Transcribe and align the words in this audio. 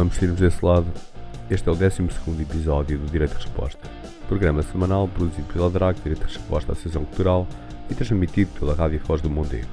continuamos 0.00 0.16
firmes 0.16 0.40
desse 0.40 0.64
lado. 0.64 0.86
Este 1.50 1.68
é 1.68 1.72
o 1.72 1.74
12 1.74 2.08
episódio 2.40 2.98
do 2.98 3.10
Direito 3.10 3.32
de 3.32 3.44
Resposta, 3.44 3.80
programa 4.28 4.62
semanal 4.62 5.06
produzido 5.06 5.52
pela 5.52 5.68
DRAC 5.68 6.00
Direito 6.00 6.26
de 6.26 6.38
Resposta 6.38 6.70
à 6.70 6.72
Associação 6.72 7.04
Cultural 7.04 7.46
e 7.90 7.94
transmitido 7.94 8.50
pela 8.58 8.74
Rádio 8.74 9.00
Foz 9.00 9.20
do 9.20 9.28
Mondego. 9.28 9.68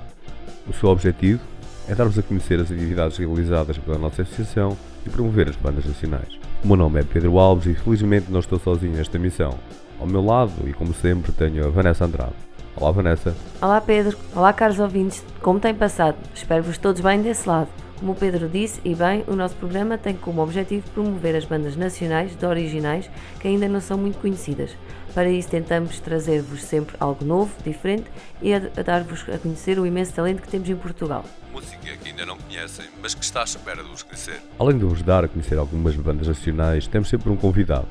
O 0.68 0.74
seu 0.74 0.90
objetivo 0.90 1.40
é 1.88 1.96
dar-vos 1.96 2.20
a 2.20 2.24
conhecer 2.24 2.60
as 2.60 2.70
atividades 2.70 3.18
realizadas 3.18 3.78
pela 3.78 3.98
nossa 3.98 4.24
associação 4.24 4.78
e 5.06 5.10
promover 5.10 5.48
as 5.48 5.56
bandas 5.56 5.86
nacionais. 5.86 6.38
O 6.62 6.68
meu 6.68 6.76
nome 6.76 7.00
é 7.00 7.04
Pedro 7.04 7.38
Alves 7.38 7.68
e 7.68 7.76
felizmente 7.76 8.30
não 8.30 8.42
estou 8.42 8.60
sozinho 8.60 8.98
nesta 8.98 9.18
missão. 9.18 9.58
Ao 10.00 10.08
meu 10.08 10.24
lado, 10.24 10.68
e 10.68 10.74
como 10.74 10.94
sempre, 10.94 11.32
tenho 11.32 11.66
a 11.66 11.70
Vanessa 11.70 12.04
Andrade. 12.04 12.36
Olá, 12.76 12.92
Vanessa. 12.92 13.34
Olá, 13.62 13.80
Pedro. 13.80 14.18
Olá, 14.36 14.52
caros 14.52 14.80
ouvintes. 14.80 15.24
Como 15.42 15.60
tem 15.60 15.74
passado? 15.74 16.18
Espero-vos 16.36 16.78
todos 16.78 17.02
bem 17.02 17.22
desse 17.22 17.48
lado. 17.48 17.70
Como 18.00 18.12
o 18.12 18.16
Pedro 18.16 18.48
disse, 18.48 18.80
e 18.86 18.94
bem, 18.94 19.24
o 19.28 19.36
nosso 19.36 19.56
programa 19.56 19.98
tem 19.98 20.16
como 20.16 20.42
objetivo 20.44 20.88
promover 20.92 21.36
as 21.36 21.46
bandas 21.46 21.76
nacionais 21.76 22.36
de 22.36 22.46
originais 22.46 23.10
que 23.40 23.48
ainda 23.48 23.68
não 23.68 23.82
são 23.82 23.98
muito 23.98 24.20
conhecidas. 24.20 24.78
Para 25.16 25.30
isso, 25.30 25.50
tentamos 25.50 26.00
trazer-vos 26.00 26.64
sempre 26.64 26.96
algo 27.00 27.26
novo, 27.26 27.52
diferente 27.64 28.06
e 28.40 28.54
a, 28.54 28.60
dar-vos 28.60 29.26
a 29.34 29.40
conhecer 29.40 29.80
o 29.80 29.86
imenso 29.86 30.14
talento 30.14 30.44
que 30.44 30.48
temos 30.48 30.70
em 30.70 30.76
Portugal. 30.76 31.26
Música 31.52 31.98
que 31.98 32.10
ainda 32.10 32.24
não 32.24 32.38
conhecem, 32.38 32.86
mas 33.02 33.16
que 33.16 33.24
está 33.24 33.42
à 33.42 33.44
espera 33.46 33.82
de 33.82 33.90
vos 33.90 34.04
conhecer. 34.04 34.40
Além 34.60 34.78
de 34.78 34.86
vos 34.86 35.02
dar 35.02 35.24
a 35.24 35.28
conhecer 35.28 35.58
algumas 35.58 35.96
bandas 35.96 36.28
nacionais, 36.28 36.86
temos 36.86 37.10
sempre 37.10 37.32
um 37.32 37.36
convidado. 37.36 37.88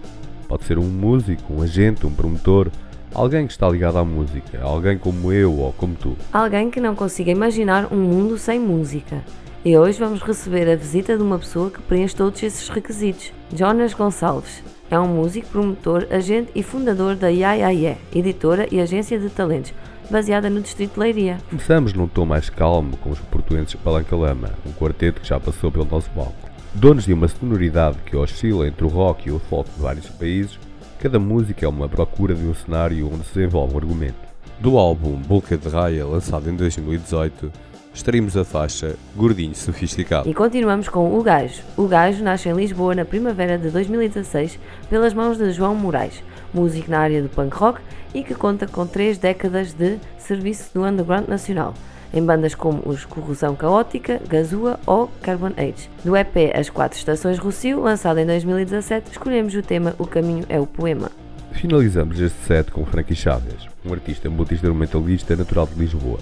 Pode 0.47 0.65
ser 0.65 0.79
um 0.79 0.87
músico, 0.87 1.53
um 1.53 1.63
agente, 1.63 2.07
um 2.07 2.15
promotor, 2.15 2.71
alguém 3.13 3.45
que 3.45 3.53
está 3.53 3.69
ligado 3.69 3.99
à 3.99 4.05
música, 4.05 4.63
alguém 4.63 4.97
como 4.97 5.33
eu 5.33 5.59
ou 5.59 5.73
como 5.73 5.97
tu. 5.97 6.17
Alguém 6.33 6.71
que 6.71 6.81
não 6.81 6.95
consiga 6.95 7.33
imaginar 7.33 7.93
um 7.93 7.99
mundo 7.99 8.39
sem 8.39 8.61
música. 8.61 9.25
E 9.67 9.77
hoje 9.77 9.99
vamos 9.99 10.23
receber 10.23 10.71
a 10.71 10.77
visita 10.77 11.17
de 11.17 11.23
uma 11.25 11.41
pessoa 11.41 11.73
que 11.73 11.83
preenche 11.83 12.15
todos 12.15 12.41
esses 12.41 12.69
requisitos. 12.69 13.33
Jonas 13.53 13.93
Gonçalves. 13.95 14.63
É 14.89 14.97
um 14.97 15.09
músico, 15.09 15.49
promotor, 15.49 16.07
agente 16.09 16.53
e 16.55 16.63
fundador 16.63 17.17
da 17.17 17.33
IAIAE, 17.33 17.97
editora 18.15 18.69
e 18.71 18.81
agência 18.81 19.19
de 19.19 19.29
talentos, 19.29 19.75
baseada 20.09 20.49
no 20.49 20.61
Distrito 20.61 20.95
de 20.95 21.01
Leiria. 21.01 21.39
Começamos 21.51 21.93
num 21.95 22.07
tom 22.07 22.25
mais 22.25 22.49
calmo 22.49 22.97
com 22.99 23.11
os 23.11 23.19
portuenses 23.19 23.75
Palanca 23.75 24.15
Lama, 24.15 24.51
um 24.65 24.71
quarteto 24.71 25.21
que 25.21 25.27
já 25.27 25.41
passou 25.41 25.73
pelo 25.73 25.85
nosso 25.85 26.11
palco. 26.11 26.49
Donos 26.73 27.05
de 27.05 27.13
uma 27.13 27.27
sonoridade 27.27 27.99
que 28.07 28.15
oscila 28.15 28.69
entre 28.69 28.85
o 28.85 28.89
rock 28.89 29.29
e 29.29 29.33
o 29.33 29.41
folk 29.51 29.69
de 29.69 29.83
vários 29.83 30.09
países, 30.11 30.61
cada 31.01 31.19
música 31.19 31.67
é 31.67 31.69
uma 31.69 31.89
procura 31.89 32.37
de 32.37 32.47
um 32.47 32.55
cenário 32.55 33.11
onde 33.13 33.27
se 33.27 33.35
desenvolve 33.35 33.75
um 33.75 33.79
argumento. 33.79 34.27
Do 34.61 34.79
álbum 34.79 35.17
Boca 35.17 35.57
de 35.57 35.69
Raia, 35.69 36.07
lançado 36.07 36.49
em 36.49 36.55
2018, 36.55 37.51
estaremos 37.97 38.37
a 38.37 38.45
faixa 38.45 38.95
Gordinho 39.17 39.55
Sofisticado. 39.55 40.29
E 40.29 40.35
continuamos 40.35 40.89
com 40.89 41.19
O 41.19 41.23
Gajo. 41.23 41.63
O 41.77 41.87
Gajo 41.87 42.23
nasce 42.23 42.49
em 42.49 42.53
Lisboa 42.53 42.95
na 42.95 43.05
primavera 43.05 43.59
de 43.59 43.71
2016 43.71 44.59
pelas 44.89 45.15
mãos 45.15 45.39
de 45.39 45.51
João 45.51 45.75
Moraes, 45.75 46.23
músico 46.53 46.91
na 46.91 47.01
área 47.01 47.23
do 47.23 47.29
punk 47.29 47.57
rock 47.57 47.81
e 48.15 48.23
que 48.23 48.35
conta 48.35 48.67
com 48.67 48.87
três 48.87 49.19
décadas 49.19 49.73
de 49.73 49.99
serviço 50.19 50.71
no 50.75 50.87
underground 50.87 51.27
nacional 51.27 51.75
em 52.15 52.25
bandas 52.25 52.55
como 52.55 52.83
os 52.87 53.05
Corrosão 53.05 53.55
Caótica, 53.55 54.21
Gazua 54.29 54.79
ou 54.87 55.11
Carbon 55.21 55.53
Age. 55.57 55.91
Do 56.05 56.17
EP 56.17 56.55
As 56.55 56.71
Quatro 56.71 56.97
Estações 56.97 57.39
Rocio, 57.39 57.81
lançado 57.81 58.19
em 58.19 58.27
2017, 58.27 59.11
escolhemos 59.11 59.55
o 59.55 59.63
tema 59.63 59.95
O 59.99 60.07
Caminho 60.07 60.47
é 60.49 60.59
o 60.59 60.67
Poema. 60.67 61.11
Finalizamos 61.53 62.21
este 62.21 62.39
set 62.47 62.71
com 62.71 62.87
Frankie 62.87 63.15
Chaves, 63.15 63.67
um 63.85 63.93
artista 63.93 64.31
multi-instrumentalista 64.31 65.35
natural 65.37 65.67
de 65.67 65.79
Lisboa. 65.79 66.19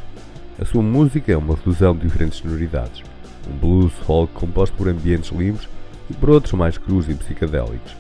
A 0.59 0.65
sua 0.65 0.83
música 0.83 1.33
é 1.33 1.37
uma 1.37 1.57
fusão 1.57 1.97
de 1.97 2.03
diferentes 2.03 2.39
sonoridades, 2.39 3.03
um 3.49 3.57
blues 3.57 3.93
folk 4.07 4.33
composto 4.35 4.77
por 4.77 4.89
ambientes 4.89 5.31
limpos 5.31 5.69
e 6.09 6.15
por 6.15 6.31
outros 6.31 6.53
mais 6.53 6.79
crus 6.79 7.09
e 7.09 7.15
psicadélicos. 7.15 7.97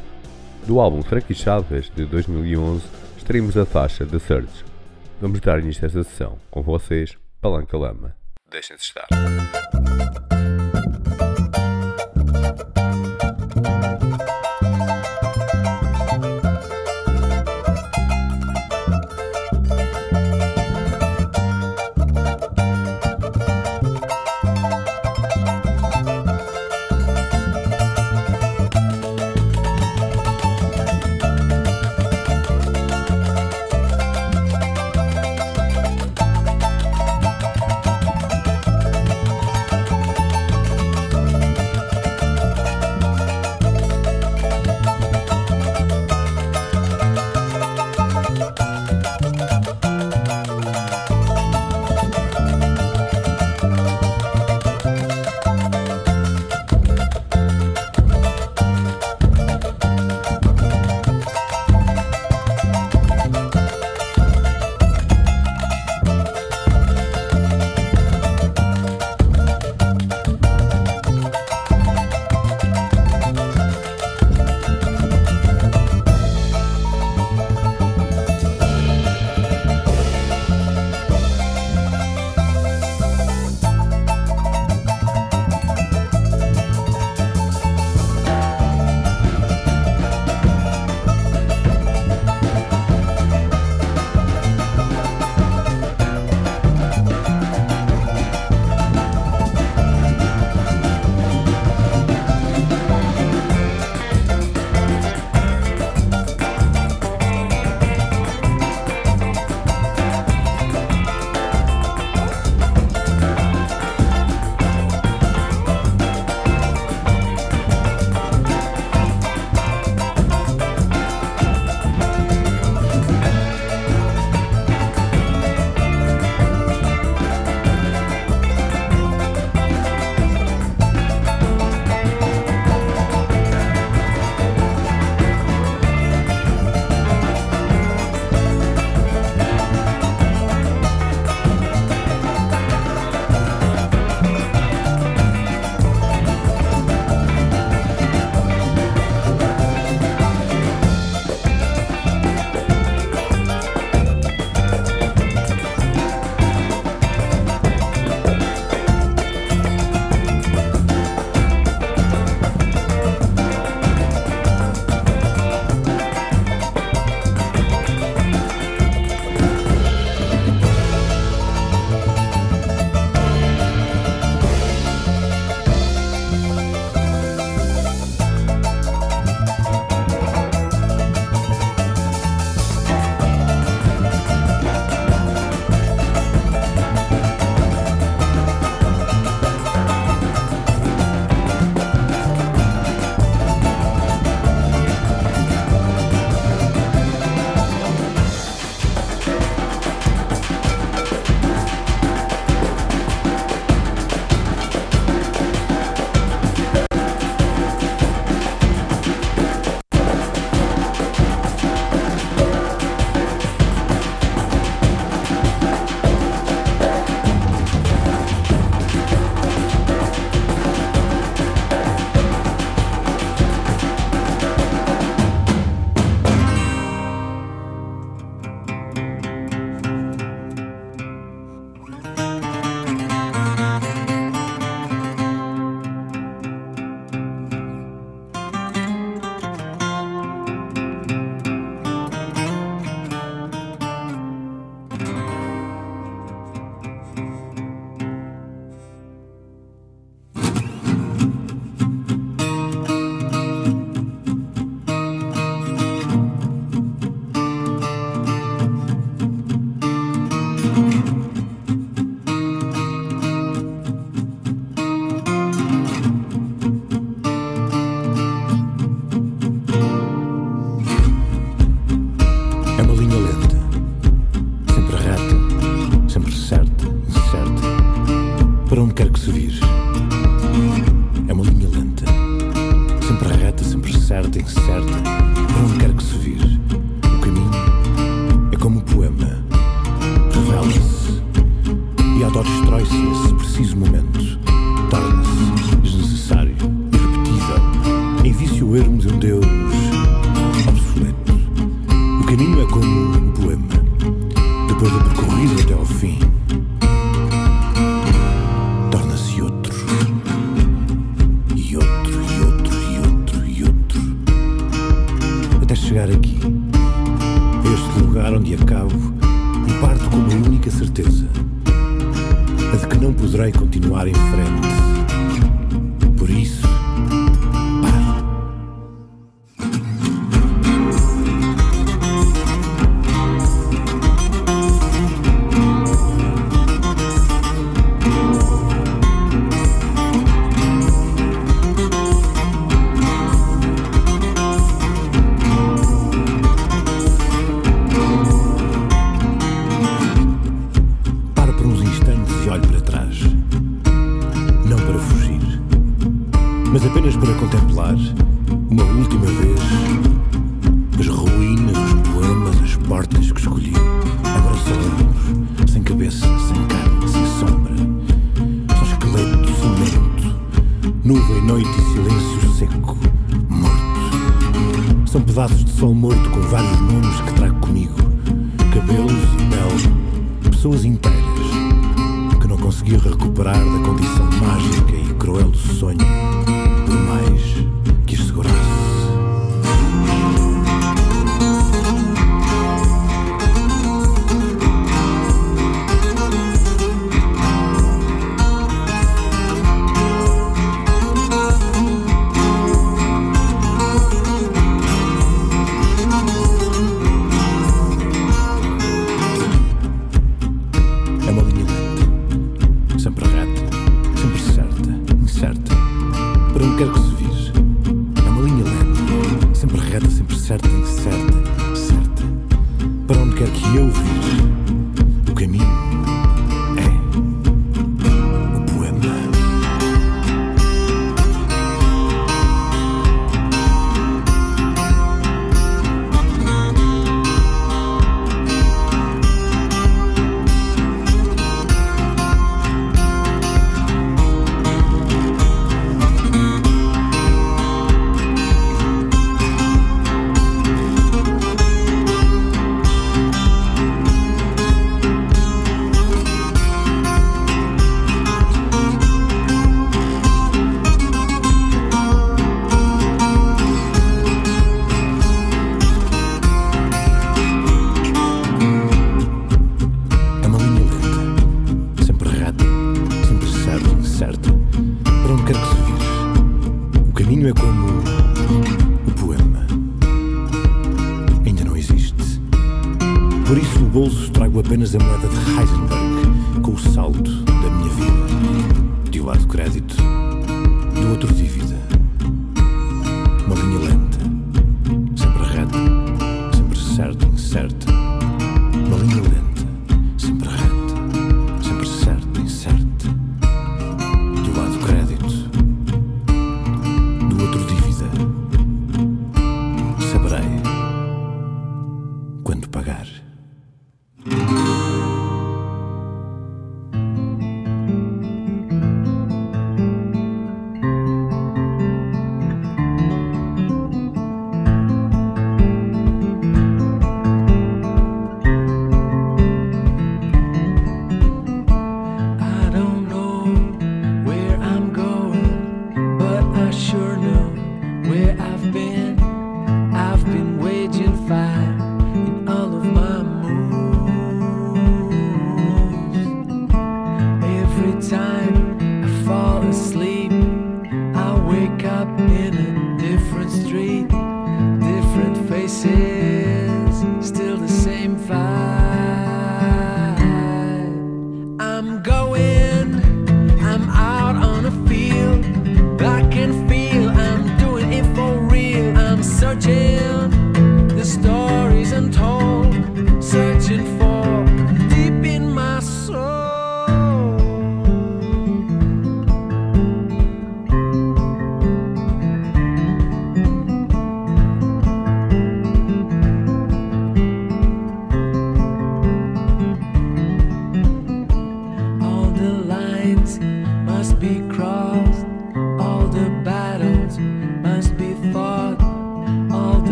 Do 0.64 0.80
álbum 0.80 1.02
Frankie 1.02 1.34
Chaves 1.34 1.90
de 1.94 2.04
2011, 2.04 2.84
extraímos 3.16 3.56
a 3.56 3.66
faixa 3.66 4.06
The 4.06 4.18
Surge. 4.20 4.64
Vamos 5.20 5.40
dar 5.40 5.58
início 5.58 5.84
a 5.84 5.86
esta 5.86 6.04
sessão 6.04 6.38
com 6.50 6.62
vocês, 6.62 7.16
Palanca 7.40 7.76
Lama. 7.76 8.14
Deixem-se 8.50 8.84
estar. 8.84 10.23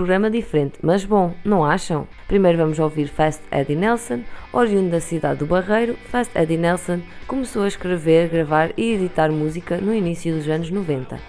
Programa 0.00 0.30
diferente, 0.30 0.78
mas 0.82 1.04
bom, 1.04 1.34
não 1.44 1.62
acham? 1.62 2.08
Primeiro 2.26 2.56
vamos 2.56 2.78
ouvir 2.78 3.06
Fast 3.06 3.42
Eddie 3.52 3.76
Nelson, 3.76 4.22
oriundo 4.50 4.88
da 4.88 4.98
cidade 4.98 5.40
do 5.40 5.44
Barreiro. 5.44 5.94
Fast 6.06 6.32
Eddie 6.34 6.56
Nelson 6.56 7.00
começou 7.26 7.64
a 7.64 7.68
escrever, 7.68 8.30
gravar 8.30 8.72
e 8.78 8.94
editar 8.94 9.30
música 9.30 9.76
no 9.76 9.94
início 9.94 10.34
dos 10.34 10.48
anos 10.48 10.70
90. 10.70 11.20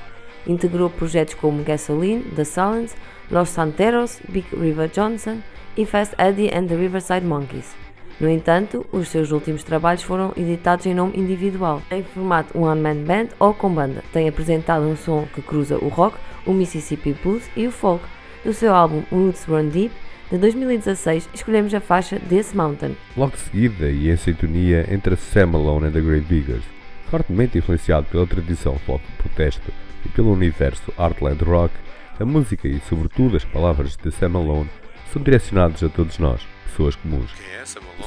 Integrou 0.47 0.89
projetos 0.89 1.33
como 1.33 1.65
Gasoline, 1.65 2.23
The 2.33 2.45
Silence, 2.45 2.95
Los 3.29 3.49
Santeros, 3.49 4.21
Big 4.29 4.47
River 4.55 4.87
Johnson 4.87 5.39
e 5.75 5.85
Fast 5.85 6.15
Eddie 6.17 6.57
and 6.57 6.67
the 6.67 6.75
Riverside 6.75 7.25
Monkeys. 7.25 7.75
No 8.21 8.29
entanto, 8.29 8.85
os 8.93 9.09
seus 9.09 9.33
últimos 9.33 9.65
trabalhos 9.65 10.03
foram 10.03 10.31
editados 10.37 10.85
em 10.85 10.93
nome 10.93 11.19
individual, 11.19 11.81
em 11.91 12.03
formato 12.03 12.57
one-man 12.57 13.03
band 13.03 13.27
ou 13.37 13.53
com 13.53 13.69
banda. 13.69 14.01
Tem 14.13 14.29
apresentado 14.29 14.85
um 14.85 14.95
som 14.95 15.27
que 15.35 15.41
cruza 15.41 15.77
o 15.77 15.89
rock, 15.89 16.15
o 16.45 16.53
Mississippi 16.53 17.11
Blues 17.21 17.43
e 17.53 17.67
o 17.67 17.71
folk. 17.71 18.20
Do 18.43 18.53
seu 18.53 18.73
álbum 18.73 19.03
Roots 19.11 19.45
Run 19.45 19.69
Deep, 19.69 19.93
de 20.31 20.37
2016, 20.39 21.29
escolhemos 21.31 21.75
a 21.75 21.79
faixa 21.79 22.19
This 22.27 22.53
Mountain. 22.53 22.95
Logo 23.15 23.33
de 23.33 23.37
seguida, 23.37 23.87
e 23.87 24.09
em 24.09 24.17
sintonia 24.17 24.91
entre 24.91 25.15
Sam 25.15 25.47
Malone 25.47 25.87
and 25.87 25.91
the 25.91 26.01
Great 26.01 26.25
Diggers, 26.27 26.63
fortemente 27.11 27.59
influenciado 27.59 28.07
pela 28.07 28.25
tradição 28.25 28.79
folk 28.79 29.03
protesto 29.19 29.71
e 30.03 30.09
pelo 30.09 30.33
universo 30.33 30.91
Artland 30.97 31.43
Rock, 31.43 31.75
a 32.19 32.25
música 32.25 32.67
e, 32.67 32.79
sobretudo, 32.89 33.37
as 33.37 33.45
palavras 33.45 33.95
de 33.95 34.11
Sam 34.11 34.29
Malone 34.29 34.69
são 35.13 35.21
direcionados 35.21 35.83
a 35.83 35.89
todos 35.89 36.17
nós, 36.17 36.41
pessoas 36.65 36.95
comuns. 36.95 37.29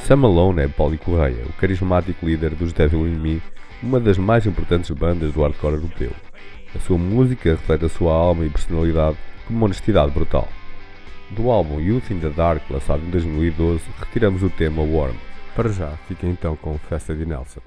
Sam 0.02 0.16
Malone 0.16 0.62
é 0.62 0.68
Paulie 0.68 0.98
Correia, 0.98 1.44
o 1.46 1.52
carismático 1.52 2.26
líder 2.26 2.56
dos 2.56 2.72
Devil 2.72 3.06
in 3.06 3.20
Me, 3.20 3.42
uma 3.80 4.00
das 4.00 4.18
mais 4.18 4.46
importantes 4.46 4.90
bandas 4.90 5.32
do 5.32 5.42
hardcore 5.42 5.74
europeu. 5.74 6.10
A 6.74 6.78
sua 6.80 6.98
música 6.98 7.50
reflete 7.52 7.84
a 7.84 7.88
sua 7.88 8.12
alma 8.12 8.44
e 8.44 8.50
personalidade 8.50 9.16
com 9.46 9.54
uma 9.54 9.66
honestidade 9.66 10.10
brutal. 10.10 10.48
Do 11.30 11.50
álbum 11.50 11.80
Youth 11.80 12.10
in 12.10 12.20
the 12.20 12.30
Dark, 12.30 12.62
lançado 12.70 13.02
em 13.04 13.10
2012, 13.10 13.82
retiramos 13.98 14.42
o 14.42 14.50
tema 14.50 14.82
Warm. 14.82 15.16
Para 15.54 15.68
já, 15.70 15.96
fiquem 16.08 16.30
então 16.30 16.56
com 16.56 16.78
Festa 16.78 17.14
de 17.14 17.24
Nelson. 17.24 17.60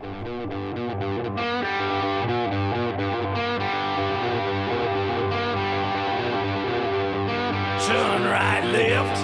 Turn 7.86 8.24
right, 8.26 8.66
left, 8.72 9.22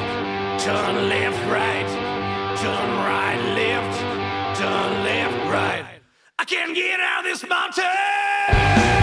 turn 0.64 1.10
left, 1.10 1.40
right, 1.52 1.88
turn 2.62 2.90
right, 3.04 3.40
left, 3.56 4.00
turn 4.58 5.04
left, 5.04 5.52
right. 5.52 5.86
I 6.40 6.46
can't 6.46 6.74
get 6.74 7.00
out 7.00 7.26
of 7.26 7.32
this 7.32 7.44
mountain. 7.48 9.03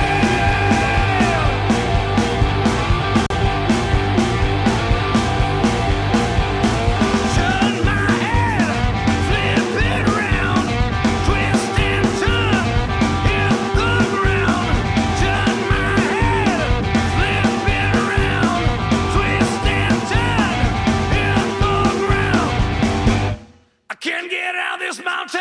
Get 24.53 24.59
out 24.59 24.75
of 24.75 24.81
this 24.81 25.05
mountain. 25.05 25.41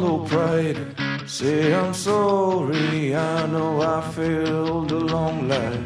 Swallow 0.00 0.24
pride, 0.24 0.78
say 1.26 1.74
I'm 1.74 1.92
sorry. 1.92 3.14
I 3.14 3.46
know 3.48 3.82
I 3.82 4.00
failed 4.12 4.92
a 4.92 4.98
long 4.98 5.46
life. 5.46 5.84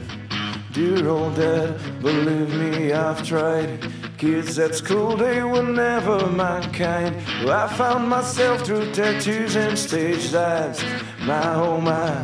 Dear 0.72 1.08
old 1.08 1.34
dad, 1.34 1.80
believe 2.00 2.54
me, 2.54 2.92
I've 2.92 3.26
tried. 3.26 3.90
Kids 4.16 4.56
at 4.60 4.76
school, 4.76 5.16
they 5.16 5.42
were 5.42 5.64
never 5.64 6.28
my 6.28 6.60
kind. 6.72 7.16
I 7.50 7.66
found 7.76 8.08
myself 8.08 8.64
through 8.64 8.92
tattoos 8.92 9.56
and 9.56 9.76
stage 9.76 10.30
dives. 10.30 10.84
My 11.22 11.56
oh 11.56 11.80
my, 11.80 12.14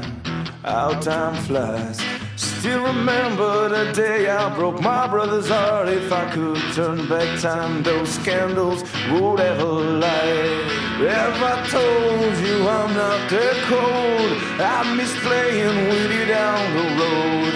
how 0.63 0.91
time 1.01 1.43
flies. 1.43 2.01
Still 2.37 2.85
remember 2.85 3.69
the 3.69 3.93
day 3.93 4.31
I 4.31 4.55
broke 4.55 4.81
my 4.81 5.09
brother's 5.09 5.49
heart. 5.49 5.89
If 5.89 6.13
I 6.13 6.31
could 6.31 6.63
turn 6.73 7.09
back 7.09 7.41
time, 7.41 7.83
those 7.83 8.17
candles 8.19 8.85
would 9.11 9.41
ever 9.41 9.65
light. 9.65 10.70
Have 11.01 11.43
I 11.43 11.67
told 11.67 12.37
you 12.47 12.69
I'm 12.69 12.93
not 12.93 13.31
that 13.31 13.57
cold? 13.73 14.33
I 14.61 14.95
miss 14.95 15.11
playing 15.21 15.89
with 15.89 16.13
you 16.13 16.27
down 16.27 16.77
the 16.77 16.87
road. 17.01 17.55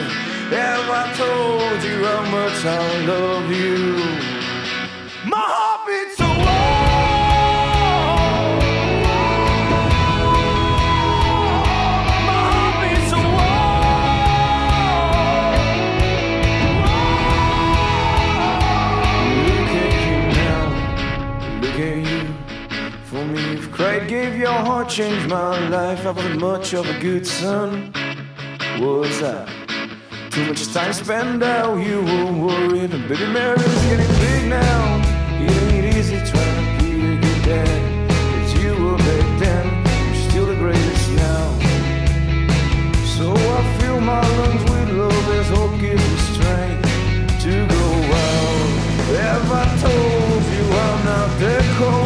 Have 0.48 0.88
I 0.88 1.12
told 1.12 1.82
you 1.84 2.04
how 2.06 2.22
much 2.30 2.64
I 2.64 3.04
love 3.04 3.52
you? 3.52 4.23
Your 24.54 24.64
heart, 24.64 24.88
changed 24.88 25.28
my 25.28 25.68
life. 25.68 26.06
I 26.06 26.10
wasn't 26.10 26.40
much 26.40 26.74
of 26.74 26.88
a 26.88 26.98
good 27.00 27.26
son, 27.26 27.92
was 28.78 29.22
I? 29.22 29.46
Too 30.30 30.46
much 30.46 30.72
time 30.72 30.92
spent 30.92 31.42
out, 31.42 31.76
you 31.78 31.98
were 32.08 32.32
worried. 32.46 32.92
And 32.92 33.08
baby, 33.08 33.26
Mary's 33.32 33.82
getting 33.88 34.14
big 34.24 34.42
now. 34.48 34.82
It 35.40 35.72
ain't 35.72 35.96
easy 35.96 36.18
trying 36.30 36.58
to 36.60 36.84
be 36.84 36.90
a 37.12 37.20
good 37.20 37.42
dad. 37.50 38.10
As 38.42 38.54
you 38.62 38.72
were 38.82 38.98
back 38.98 39.28
then, 39.42 39.66
you're 40.06 40.30
still 40.30 40.46
the 40.46 40.56
greatest 40.56 41.10
now. 41.24 41.46
So 43.16 43.32
I 43.56 43.60
fill 43.78 44.00
my 44.00 44.22
lungs 44.38 44.62
with 44.70 44.90
love 44.90 45.28
as 45.38 45.48
hope 45.48 45.74
gives 45.80 46.04
me 46.10 46.18
strength 46.32 47.42
to 47.44 47.54
go 47.74 47.86
out. 48.22 48.64
Have 49.18 49.50
I 49.50 49.64
told 49.84 50.42
you 50.54 50.64
I'm 50.84 51.04
not 51.10 51.28
that 51.40 51.64
cold? 51.78 52.03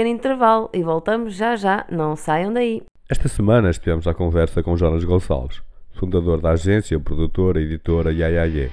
Pequeno 0.00 0.16
intervalo 0.16 0.70
e 0.72 0.82
voltamos 0.82 1.34
já 1.34 1.56
já, 1.56 1.84
não 1.90 2.16
saiam 2.16 2.50
daí. 2.50 2.82
Esta 3.06 3.28
semana 3.28 3.68
estivemos 3.68 4.06
à 4.06 4.14
conversa 4.14 4.62
com 4.62 4.74
Jonas 4.74 5.04
Gonçalves, 5.04 5.60
fundador 5.92 6.40
da 6.40 6.52
agência, 6.52 6.98
produtora 6.98 7.60
e 7.60 7.64
editora 7.64 8.10
Yayayé. 8.10 8.70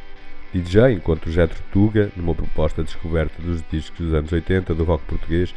DJ 0.53 0.93
enquanto 0.93 1.29
Jetro 1.29 1.61
Tuga, 1.73 2.09
numa 2.15 2.33
proposta 2.33 2.81
de 2.81 2.93
descoberta 2.93 3.41
dos 3.41 3.61
discos 3.69 3.99
dos 3.99 4.13
anos 4.13 4.31
80 4.31 4.73
do 4.73 4.85
rock 4.85 5.03
português, 5.03 5.53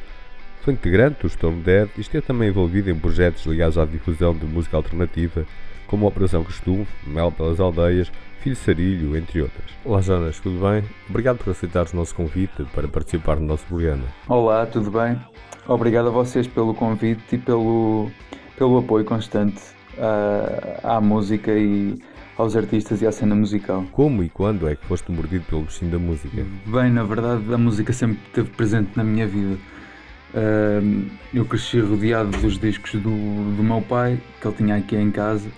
foi 0.62 0.72
integrante 0.72 1.22
do 1.22 1.28
Stone 1.28 1.62
Dead 1.62 1.88
e 1.96 2.00
esteve 2.00 2.26
também 2.26 2.48
envolvido 2.48 2.90
em 2.90 2.98
projetos 2.98 3.46
ligados 3.46 3.78
à 3.78 3.84
difusão 3.84 4.34
de 4.34 4.46
música 4.46 4.76
alternativa, 4.76 5.46
como 5.86 6.04
a 6.04 6.08
Operação 6.08 6.42
Costume, 6.42 6.84
Mel 7.06 7.30
pelas 7.30 7.60
Aldeias, 7.60 8.10
Filho 8.40 8.56
Sarilho, 8.56 9.16
entre 9.18 9.42
outras. 9.42 9.66
Olá 9.84 10.00
Jonas, 10.00 10.40
tudo 10.40 10.58
bem? 10.60 10.82
Obrigado 11.10 11.36
por 11.36 11.50
aceitares 11.50 11.92
o 11.92 11.96
nosso 11.96 12.14
convite 12.14 12.64
para 12.74 12.88
participar 12.88 13.36
no 13.36 13.46
nosso 13.46 13.66
programa. 13.66 14.04
Olá, 14.26 14.64
tudo 14.64 14.90
bem? 14.90 15.20
Obrigado 15.68 16.08
a 16.08 16.10
vocês 16.10 16.46
pelo 16.46 16.72
convite 16.72 17.22
e 17.32 17.38
pelo, 17.38 18.10
pelo 18.56 18.78
apoio 18.78 19.04
constante 19.04 19.60
à, 19.98 20.96
à 20.96 21.00
música 21.02 21.52
e 21.52 21.98
aos 22.38 22.56
artistas 22.56 23.02
e 23.02 23.06
à 23.06 23.12
cena 23.12 23.34
musical. 23.34 23.84
Como 23.92 24.24
e 24.24 24.30
quando 24.30 24.66
é 24.66 24.74
que 24.74 24.86
foste 24.86 25.12
mordido 25.12 25.44
pelo 25.44 25.64
bichinho 25.64 25.90
da 25.90 25.98
música? 25.98 26.42
Bem, 26.64 26.90
na 26.90 27.04
verdade, 27.04 27.52
a 27.52 27.58
música 27.58 27.92
sempre 27.92 28.20
esteve 28.26 28.48
presente 28.50 28.92
na 28.96 29.04
minha 29.04 29.26
vida. 29.26 29.58
Ahm, 30.34 31.10
eu 31.34 31.44
cresci 31.44 31.78
rodeado 31.80 32.30
dos 32.38 32.58
discos 32.58 32.92
do, 32.92 33.10
do 33.10 33.62
meu 33.62 33.82
pai, 33.82 34.18
que 34.40 34.48
ele 34.48 34.56
tinha 34.56 34.76
aqui 34.76 34.96
em 34.96 35.10
casa. 35.10 35.50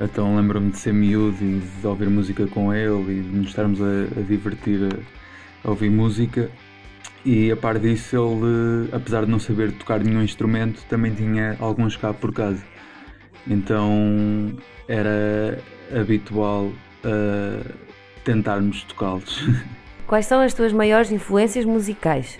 Então 0.00 0.36
lembro-me 0.36 0.70
de 0.70 0.78
ser 0.78 0.92
miúdo 0.92 1.36
e 1.42 1.60
de 1.60 1.86
ouvir 1.86 2.08
música 2.10 2.46
com 2.46 2.72
ele 2.72 3.20
e 3.20 3.22
de 3.22 3.36
nos 3.36 3.48
estarmos 3.48 3.80
a, 3.80 4.18
a 4.18 4.22
divertir 4.22 4.80
a, 4.92 5.68
a 5.68 5.70
ouvir 5.70 5.90
música. 5.90 6.50
E 7.24 7.50
a 7.50 7.56
par 7.56 7.78
disso, 7.78 8.16
ele, 8.16 8.88
apesar 8.92 9.24
de 9.24 9.30
não 9.30 9.38
saber 9.38 9.72
tocar 9.72 10.00
nenhum 10.00 10.22
instrumento, 10.22 10.84
também 10.88 11.14
tinha 11.14 11.56
alguns 11.58 11.96
cá 11.96 12.12
por 12.12 12.32
casa. 12.34 12.62
Então 13.46 14.54
era 14.88 15.58
habitual 15.98 16.70
ah, 17.04 17.62
tentarmos 18.24 18.82
tocá-los. 18.84 19.46
Quais 20.06 20.26
são 20.26 20.40
as 20.40 20.52
tuas 20.52 20.72
maiores 20.72 21.10
influências 21.10 21.64
musicais? 21.64 22.38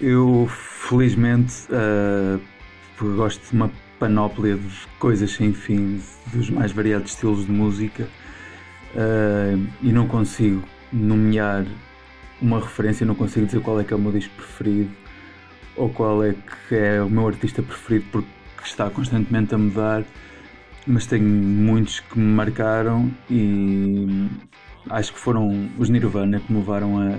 Eu, 0.00 0.48
felizmente, 0.48 1.54
uh, 1.70 2.40
gosto 3.16 3.50
de 3.50 3.52
uma 3.54 3.70
panóplia 4.02 4.56
de 4.56 4.86
coisas 4.98 5.30
sem 5.30 5.52
fim, 5.52 6.02
dos 6.32 6.50
mais 6.50 6.72
variados 6.72 7.12
estilos 7.12 7.46
de 7.46 7.52
música, 7.52 8.08
uh, 8.94 9.66
e 9.80 9.92
não 9.92 10.08
consigo 10.08 10.60
nomear 10.92 11.64
uma 12.40 12.58
referência, 12.58 13.06
não 13.06 13.14
consigo 13.14 13.46
dizer 13.46 13.60
qual 13.60 13.78
é 13.80 13.84
que 13.84 13.92
é 13.92 13.96
o 13.96 14.00
meu 14.00 14.10
disco 14.10 14.34
preferido 14.34 14.90
ou 15.76 15.88
qual 15.88 16.24
é 16.24 16.34
que 16.68 16.74
é 16.74 17.00
o 17.00 17.08
meu 17.08 17.28
artista 17.28 17.62
preferido, 17.62 18.06
porque 18.10 18.28
está 18.64 18.90
constantemente 18.90 19.54
a 19.54 19.58
mudar, 19.58 20.02
mas 20.84 21.06
tenho 21.06 21.24
muitos 21.24 22.00
que 22.00 22.18
me 22.18 22.26
marcaram 22.26 23.08
e 23.30 24.28
acho 24.90 25.12
que 25.12 25.18
foram 25.20 25.70
os 25.78 25.88
Nirvana 25.88 26.40
que 26.40 26.52
me 26.52 26.58
levaram 26.58 26.98
a 26.98 27.18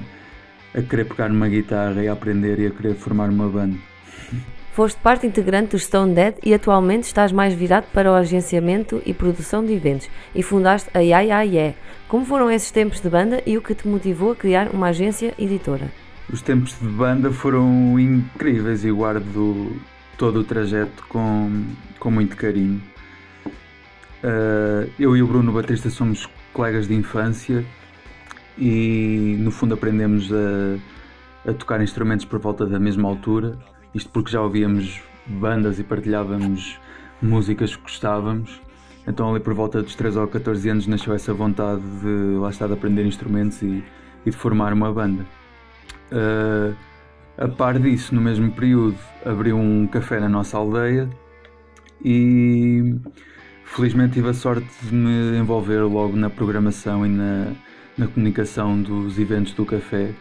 a 0.76 0.82
querer 0.82 1.06
pegar 1.06 1.30
numa 1.30 1.48
guitarra 1.48 2.04
e 2.04 2.08
a 2.08 2.14
aprender 2.14 2.60
e 2.60 2.66
a 2.66 2.72
querer 2.72 2.96
formar 2.96 3.30
uma 3.30 3.48
banda. 3.48 3.78
Foste 4.74 5.00
parte 5.02 5.28
integrante 5.28 5.70
do 5.70 5.80
Stone 5.80 6.16
Dead 6.16 6.34
e 6.44 6.52
atualmente 6.52 7.04
estás 7.04 7.32
mais 7.32 7.54
virado 7.54 7.86
para 7.94 8.12
o 8.12 8.16
agenciamento 8.16 9.04
e 9.06 9.14
produção 9.14 9.64
de 9.64 9.72
eventos 9.72 10.10
e 10.34 10.42
fundaste 10.42 10.90
a 10.96 11.00
Yeah 11.00 11.22
Yeah 11.22 11.44
Yeah. 11.44 11.78
Como 12.08 12.26
foram 12.26 12.50
esses 12.50 12.72
tempos 12.72 13.00
de 13.00 13.08
banda 13.08 13.44
e 13.46 13.56
o 13.56 13.62
que 13.62 13.76
te 13.76 13.88
motivou 13.88 14.32
a 14.32 14.36
criar 14.36 14.70
uma 14.70 14.88
agência 14.88 15.36
editora? 15.38 15.92
Os 16.28 16.42
tempos 16.42 16.76
de 16.82 16.88
banda 16.88 17.30
foram 17.30 18.00
incríveis 18.00 18.84
e 18.84 18.92
guardo 18.92 19.80
todo 20.18 20.40
o 20.40 20.44
trajeto 20.44 21.06
com, 21.08 21.66
com 22.00 22.10
muito 22.10 22.36
carinho. 22.36 22.82
Uh, 24.24 24.90
eu 24.98 25.16
e 25.16 25.22
o 25.22 25.28
Bruno 25.28 25.52
Batista 25.52 25.92
somos 25.92 26.28
colegas 26.52 26.88
de 26.88 26.96
infância 26.96 27.64
e 28.58 29.36
no 29.38 29.52
fundo 29.52 29.76
aprendemos 29.76 30.32
a, 30.34 31.52
a 31.52 31.54
tocar 31.54 31.80
instrumentos 31.80 32.26
por 32.26 32.40
volta 32.40 32.66
da 32.66 32.80
mesma 32.80 33.08
altura. 33.08 33.56
Isto 33.94 34.10
porque 34.10 34.32
já 34.32 34.42
ouvíamos 34.42 35.02
bandas 35.26 35.80
e 35.80 35.84
partilhávamos 35.84 36.80
músicas 37.22 37.76
que 37.76 37.82
gostávamos. 37.82 38.62
Então 39.08 39.30
ali 39.30 39.40
por 39.40 39.54
volta 39.54 39.82
dos 39.82 39.96
13 39.96 40.20
ou 40.20 40.28
14 40.28 40.70
anos 40.70 40.88
nasceu 40.88 41.14
essa 41.14 41.34
vontade 41.34 41.82
de 42.02 42.38
lá 42.38 42.50
estar 42.50 42.68
de 42.68 42.74
aprender 42.74 43.06
instrumentos 43.06 43.62
e, 43.62 43.84
e 44.26 44.32
de 44.32 44.36
formar 44.36 44.74
uma 44.74 44.92
banda. 44.92 45.26
Uh, 46.12 46.76
a 47.38 47.48
par 47.48 47.80
disso, 47.80 48.14
no 48.14 48.22
mesmo 48.22 48.52
período, 48.52 48.98
abriu 49.26 49.58
um 49.58 49.88
café 49.88 50.20
na 50.20 50.30
nossa 50.30 50.58
aldeia 50.58 51.10
e 52.04 52.96
felizmente 53.66 54.14
tive 54.14 54.30
a 54.30 54.34
sorte 54.34 54.68
de 54.84 54.94
me 54.94 55.38
envolver 55.38 55.82
logo 55.82 56.16
na 56.16 56.30
programação 56.30 57.06
e 57.06 57.10
na, 57.10 57.52
na 57.98 58.08
comunicação 58.08 58.82
dos 58.82 59.18
eventos 59.18 59.54
do 59.54 59.66
café 59.66 60.12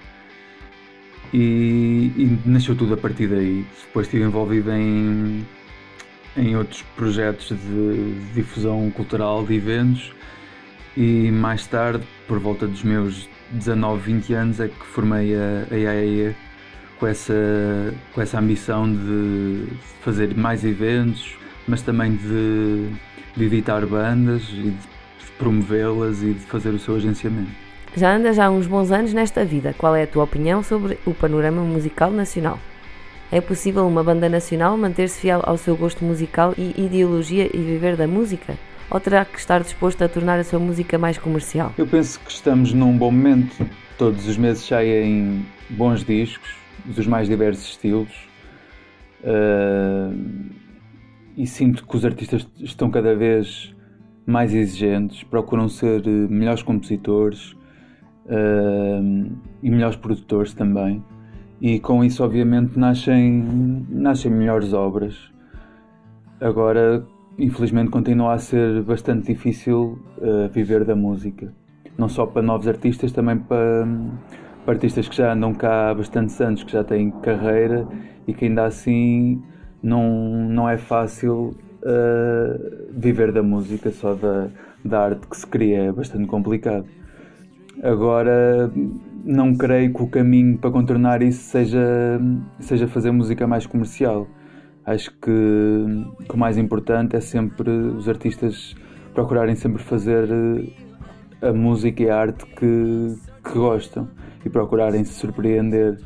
e, 1.32 2.12
e 2.16 2.38
nasceu 2.44 2.74
tudo 2.74 2.94
a 2.94 2.96
partir 2.96 3.28
daí. 3.28 3.64
Depois 3.86 4.06
estive 4.06 4.24
envolvido 4.24 4.70
em, 4.72 5.46
em 6.36 6.56
outros 6.56 6.82
projetos 6.96 7.48
de 7.48 8.14
difusão 8.34 8.90
cultural 8.90 9.44
de 9.44 9.54
eventos 9.54 10.12
e 10.96 11.30
mais 11.30 11.66
tarde, 11.66 12.04
por 12.28 12.38
volta 12.38 12.66
dos 12.66 12.82
meus 12.82 13.28
19, 13.50 14.02
20 14.02 14.34
anos, 14.34 14.60
é 14.60 14.68
que 14.68 14.86
formei 14.86 15.34
a, 15.34 15.66
a 15.70 15.76
IAEA 15.76 16.36
com 16.98 17.06
essa, 17.06 17.34
com 18.12 18.20
essa 18.20 18.38
ambição 18.38 18.92
de 18.92 19.68
fazer 20.02 20.36
mais 20.36 20.64
eventos, 20.64 21.36
mas 21.66 21.80
também 21.80 22.14
de, 22.16 22.90
de 23.36 23.44
editar 23.44 23.86
bandas 23.86 24.42
e 24.50 24.70
de 24.70 25.30
promovê-las 25.38 26.22
e 26.22 26.34
de 26.34 26.40
fazer 26.40 26.70
o 26.70 26.78
seu 26.78 26.96
agenciamento. 26.96 27.61
Já 27.94 28.16
andas 28.16 28.38
há 28.38 28.50
uns 28.50 28.66
bons 28.66 28.90
anos 28.90 29.12
nesta 29.12 29.44
vida. 29.44 29.74
Qual 29.76 29.94
é 29.94 30.04
a 30.04 30.06
tua 30.06 30.24
opinião 30.24 30.62
sobre 30.62 30.98
o 31.04 31.12
panorama 31.12 31.62
musical 31.62 32.10
nacional? 32.10 32.58
É 33.30 33.38
possível 33.38 33.86
uma 33.86 34.02
banda 34.02 34.30
nacional 34.30 34.78
manter-se 34.78 35.20
fiel 35.20 35.42
ao 35.44 35.58
seu 35.58 35.76
gosto 35.76 36.02
musical 36.02 36.54
e 36.56 36.74
ideologia 36.78 37.50
e 37.52 37.58
viver 37.58 37.94
da 37.94 38.06
música? 38.06 38.56
Ou 38.90 38.98
terá 38.98 39.26
que 39.26 39.38
estar 39.38 39.60
disposto 39.62 40.02
a 40.02 40.08
tornar 40.08 40.38
a 40.38 40.44
sua 40.44 40.58
música 40.58 40.96
mais 40.96 41.18
comercial? 41.18 41.74
Eu 41.76 41.86
penso 41.86 42.18
que 42.20 42.30
estamos 42.30 42.72
num 42.72 42.96
bom 42.96 43.10
momento. 43.10 43.66
Todos 43.98 44.26
os 44.26 44.38
meses 44.38 44.66
saem 44.66 45.44
bons 45.68 46.02
discos, 46.02 46.50
dos 46.86 47.06
mais 47.06 47.28
diversos 47.28 47.68
estilos. 47.68 48.12
Uh, 49.22 50.50
e 51.36 51.46
sinto 51.46 51.86
que 51.86 51.94
os 51.94 52.06
artistas 52.06 52.48
estão 52.58 52.90
cada 52.90 53.14
vez 53.14 53.74
mais 54.24 54.54
exigentes, 54.54 55.22
procuram 55.24 55.68
ser 55.68 56.06
eh, 56.06 56.10
melhores 56.10 56.62
compositores 56.62 57.54
uh, 58.26 59.32
e 59.62 59.70
melhores 59.70 59.96
produtores 59.96 60.54
também. 60.54 61.02
E 61.60 61.78
com 61.78 62.04
isso, 62.04 62.24
obviamente, 62.24 62.78
nascem, 62.78 63.44
nascem 63.88 64.30
melhores 64.30 64.72
obras. 64.72 65.30
Agora, 66.40 67.04
infelizmente, 67.38 67.90
continua 67.90 68.34
a 68.34 68.38
ser 68.38 68.82
bastante 68.82 69.32
difícil 69.32 69.98
uh, 70.18 70.48
viver 70.52 70.84
da 70.84 70.96
música. 70.96 71.52
Não 71.96 72.08
só 72.08 72.26
para 72.26 72.42
novos 72.42 72.66
artistas, 72.66 73.12
também 73.12 73.38
para, 73.38 73.86
para 74.64 74.74
artistas 74.74 75.08
que 75.08 75.16
já 75.16 75.32
andam 75.32 75.54
cá 75.54 75.90
há 75.90 75.94
bastantes 75.94 76.40
anos, 76.40 76.64
que 76.64 76.72
já 76.72 76.82
têm 76.82 77.10
carreira 77.10 77.86
e 78.26 78.34
que 78.34 78.46
ainda 78.46 78.64
assim 78.64 79.40
não, 79.82 80.48
não 80.48 80.68
é 80.68 80.78
fácil 80.78 81.54
uh, 81.82 82.90
viver 82.90 83.30
da 83.30 83.42
música, 83.42 83.90
só 83.90 84.14
da, 84.14 84.48
da 84.84 85.04
arte 85.04 85.26
que 85.26 85.36
se 85.36 85.46
cria, 85.46 85.84
é 85.84 85.92
bastante 85.92 86.26
complicado. 86.26 86.86
Agora, 87.82 88.70
não 89.24 89.56
creio 89.56 89.92
que 89.92 90.02
o 90.02 90.06
caminho 90.06 90.56
para 90.56 90.70
contornar 90.70 91.20
isso 91.20 91.42
seja, 91.50 92.20
seja 92.60 92.86
fazer 92.86 93.10
música 93.10 93.44
mais 93.46 93.66
comercial. 93.66 94.28
Acho 94.86 95.10
que, 95.10 95.26
que 96.28 96.34
o 96.34 96.38
mais 96.38 96.56
importante 96.56 97.16
é 97.16 97.20
sempre 97.20 97.70
os 97.70 98.08
artistas 98.08 98.76
procurarem 99.12 99.54
sempre 99.54 99.82
fazer 99.82 100.28
eh, 100.30 101.48
a 101.48 101.52
música 101.52 102.02
e 102.02 102.08
a 102.08 102.16
arte 102.16 102.46
que, 102.46 103.16
que 103.44 103.52
gostam 103.52 104.08
e 104.44 104.48
procurarem 104.48 105.04
se 105.04 105.14
surpreender 105.14 105.98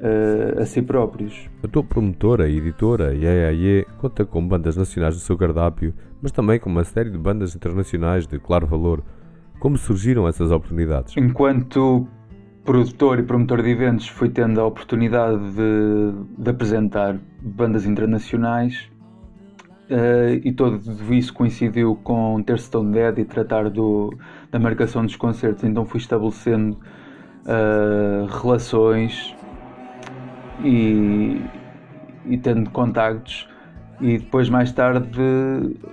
eh, 0.00 0.56
a 0.60 0.66
si 0.66 0.82
próprios. 0.82 1.48
A 1.62 1.68
tua 1.68 1.84
promotora 1.84 2.48
e 2.48 2.56
editora, 2.58 3.14
IEAE, 3.14 3.86
conta 3.98 4.24
com 4.24 4.46
bandas 4.46 4.76
nacionais 4.76 5.14
do 5.14 5.20
seu 5.20 5.36
cardápio, 5.36 5.94
mas 6.20 6.32
também 6.32 6.58
com 6.58 6.68
uma 6.68 6.84
série 6.84 7.10
de 7.10 7.18
bandas 7.18 7.54
internacionais 7.54 8.26
de 8.26 8.38
claro 8.38 8.66
valor. 8.66 9.02
Como 9.58 9.76
surgiram 9.76 10.28
essas 10.28 10.50
oportunidades? 10.50 11.16
Enquanto 11.16 12.06
produtor 12.64 13.18
e 13.20 13.22
promotor 13.22 13.62
de 13.62 13.70
eventos, 13.70 14.08
fui 14.08 14.28
tendo 14.28 14.60
a 14.60 14.66
oportunidade 14.66 15.38
de, 15.52 16.42
de 16.42 16.50
apresentar 16.50 17.18
bandas 17.40 17.86
internacionais 17.86 18.90
eh, 19.88 20.40
e 20.44 20.52
tudo 20.52 20.80
isso 21.14 21.32
coincidiu 21.32 21.94
com 22.02 22.42
ter 22.42 22.58
Stone 22.58 22.92
Dead 22.92 23.18
e 23.18 23.24
tratar 23.24 23.70
do, 23.70 24.12
da 24.50 24.58
marcação 24.58 25.04
dos 25.04 25.16
concertos. 25.16 25.64
Então 25.64 25.86
fui 25.86 26.00
estabelecendo 26.00 26.78
eh, 27.46 28.26
relações 28.42 29.34
e, 30.64 31.40
e 32.26 32.36
tendo 32.38 32.68
contactos 32.70 33.48
e 34.00 34.18
depois 34.18 34.48
mais 34.48 34.72
tarde 34.72 35.08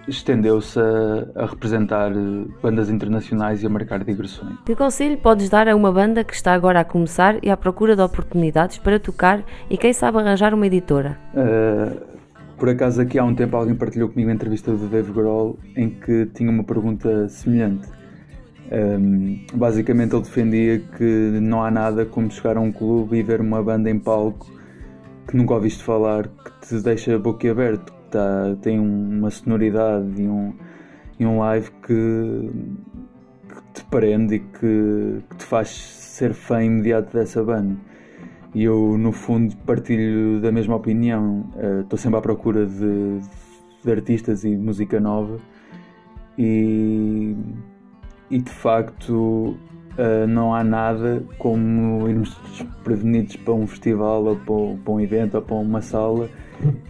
estendeu-se 0.08 0.80
a, 0.80 1.44
a 1.44 1.46
representar 1.46 2.12
eh, 2.12 2.46
bandas 2.62 2.90
internacionais 2.90 3.64
e 3.64 3.66
a 3.66 3.70
marcar 3.70 4.04
digressões. 4.04 4.58
Que 4.66 4.76
conselho 4.76 5.18
podes 5.18 5.50
dar 5.50 5.68
a 5.68 5.76
uma 5.76 5.92
banda 5.92 6.24
que 6.24 6.34
está 6.34 6.54
agora 6.54 6.82
a 6.82 6.84
começar 6.84 7.38
e 7.42 7.50
à 7.50 7.58
procura 7.58 7.96
de 7.96 8.02
oportunidades 8.02 8.78
para 8.78 9.00
tocar 9.00 9.44
e 9.70 9.78
quem 9.78 9.94
sabe 9.94 10.18
arranjar 10.18 10.54
uma 10.54 10.68
editora? 10.68 11.18
Uh, 11.34 12.00
por 12.58 12.70
acaso 12.70 13.02
aqui 13.02 13.18
há 13.18 13.24
um 13.24 13.36
tempo 13.36 13.56
alguém 13.56 13.76
partilhou 13.76 14.10
comigo 14.10 14.30
a 14.30 14.34
entrevista 14.34 14.72
do 14.72 14.88
Dave 14.88 15.12
Grohl 15.12 15.58
em 15.76 15.90
que 15.90 16.26
tinha 16.28 16.50
uma 16.50 16.64
pergunta 16.64 17.28
semelhante. 17.30 17.88
Um, 18.72 19.46
basicamente 19.54 20.16
ele 20.16 20.24
defendia 20.24 20.80
que 20.98 21.40
não 21.42 21.64
há 21.64 21.70
nada 21.70 22.06
como 22.06 22.32
chegar 22.32 22.58
a 22.58 22.60
um 22.60 22.72
clube 22.72 23.18
e 23.18 23.24
ver 23.24 23.40
uma 23.40 23.62
banda 23.62 23.90
em 23.90 24.00
palco 24.00 24.53
que 25.28 25.38
nunca 25.38 25.54
ouviste 25.54 25.84
falar, 25.84 26.28
que 26.28 26.68
te 26.68 26.82
deixa 26.82 27.18
boquiaberto, 27.18 27.92
que 27.92 28.12
tá, 28.12 28.56
tem 28.62 28.80
uma 28.80 29.30
sonoridade 29.30 30.22
e 30.22 30.28
um, 30.28 30.54
e 31.20 31.26
um 31.26 31.40
live 31.40 31.72
que, 31.86 32.52
que 33.50 33.74
te 33.74 33.86
prende 33.86 34.36
e 34.36 34.40
que, 34.40 35.24
que 35.30 35.36
te 35.38 35.46
faz 35.46 35.70
ser 35.70 36.34
fã 36.34 36.64
imediato 36.64 37.16
dessa 37.16 37.44
banda. 37.44 37.76
E 38.54 38.64
eu, 38.64 38.98
no 38.98 39.12
fundo, 39.12 39.56
partilho 39.66 40.40
da 40.40 40.52
mesma 40.52 40.76
opinião. 40.76 41.50
Estou 41.82 41.98
sempre 41.98 42.20
à 42.20 42.22
procura 42.22 42.68
de, 42.68 43.20
de 43.84 43.92
artistas 43.92 44.44
e 44.44 44.56
música 44.56 45.00
nova 45.00 45.40
e, 46.38 47.36
e 48.30 48.38
de 48.40 48.52
facto 48.52 49.58
Uh, 49.94 50.26
não 50.28 50.56
há 50.56 50.64
nada 50.64 51.24
como 51.38 52.10
irmos 52.10 52.36
desprevenidos 52.50 53.36
para 53.36 53.54
um 53.54 53.68
festival 53.68 54.24
ou 54.26 54.36
para, 54.36 54.84
para, 54.84 54.94
um 54.94 55.00
evento 55.00 55.36
ou 55.36 55.42
para 55.44 55.56
uma 55.56 55.82
sala 55.82 56.30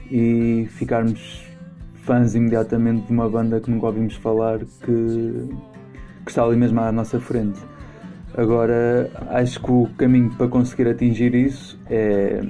e 0.09 0.67
ficarmos 0.69 1.45
fãs 2.03 2.33
imediatamente 2.33 3.07
de 3.07 3.11
uma 3.11 3.29
banda 3.29 3.59
que 3.59 3.69
nunca 3.69 3.87
ouvimos 3.87 4.15
falar 4.15 4.59
que, 4.59 5.49
que 6.23 6.29
está 6.29 6.43
ali 6.43 6.55
mesmo 6.55 6.79
à 6.79 6.93
nossa 6.93 7.19
frente. 7.19 7.59
Agora, 8.37 9.11
acho 9.29 9.61
que 9.61 9.71
o 9.71 9.89
caminho 9.97 10.31
para 10.37 10.47
conseguir 10.47 10.87
atingir 10.87 11.35
isso 11.35 11.79
é, 11.89 12.41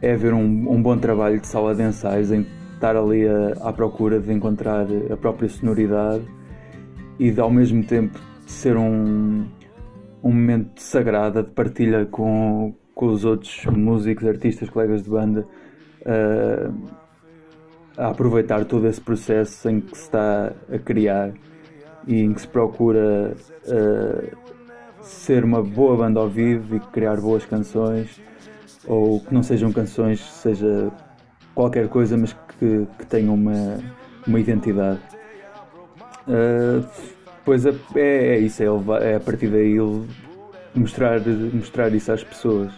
é 0.00 0.12
haver 0.12 0.34
um, 0.34 0.70
um 0.70 0.82
bom 0.82 0.96
trabalho 0.98 1.40
de 1.40 1.46
sala 1.46 1.74
de 1.74 1.82
ensaios, 1.82 2.30
em 2.30 2.46
estar 2.74 2.96
ali 2.96 3.26
a, 3.26 3.68
à 3.68 3.72
procura 3.72 4.20
de 4.20 4.32
encontrar 4.32 4.86
a 5.10 5.16
própria 5.16 5.48
sonoridade 5.48 6.22
e 7.18 7.30
de, 7.30 7.40
ao 7.40 7.50
mesmo 7.50 7.82
tempo 7.82 8.18
ser 8.46 8.76
um, 8.76 9.46
um 10.22 10.32
momento 10.32 10.74
de 10.74 10.82
sagrada, 10.82 11.42
de 11.42 11.50
partilha 11.50 12.06
com, 12.06 12.74
com 12.94 13.06
os 13.06 13.24
outros 13.24 13.64
músicos, 13.66 14.26
artistas, 14.26 14.70
colegas 14.70 15.02
de 15.02 15.10
banda, 15.10 15.46
uh, 16.02 16.74
a 17.96 18.08
aproveitar 18.08 18.64
todo 18.64 18.86
esse 18.86 19.00
processo 19.00 19.68
em 19.68 19.80
que 19.80 19.96
se 19.96 20.04
está 20.04 20.52
a 20.72 20.78
criar 20.78 21.32
e 22.06 22.20
em 22.20 22.32
que 22.32 22.40
se 22.40 22.48
procura 22.48 23.34
uh, 23.66 24.36
ser 25.02 25.44
uma 25.44 25.62
boa 25.62 25.96
banda 25.96 26.20
ao 26.20 26.28
vivo 26.28 26.76
e 26.76 26.80
criar 26.80 27.20
boas 27.20 27.44
canções, 27.44 28.20
ou 28.86 29.20
que 29.20 29.32
não 29.32 29.42
sejam 29.42 29.72
canções, 29.72 30.20
seja 30.20 30.90
qualquer 31.54 31.88
coisa, 31.88 32.16
mas 32.16 32.32
que, 32.32 32.86
que 32.98 33.06
tenham 33.06 33.34
uma, 33.34 33.78
uma 34.26 34.40
identidade. 34.40 35.00
Uh, 36.26 36.86
Pois 37.44 37.66
é, 37.66 37.74
é 37.96 38.38
isso, 38.38 38.62
é, 38.62 38.66
é 39.12 39.16
a 39.16 39.20
partir 39.20 39.48
daí 39.48 39.76
mostrar, 40.74 41.20
mostrar 41.52 41.92
isso 41.92 42.12
às 42.12 42.22
pessoas. 42.22 42.72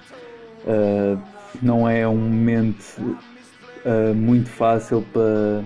Uh, 0.66 1.20
não 1.62 1.88
é 1.88 2.08
um 2.08 2.16
momento 2.16 2.82
uh, 2.98 4.14
muito 4.14 4.48
fácil 4.48 5.04
para, 5.12 5.62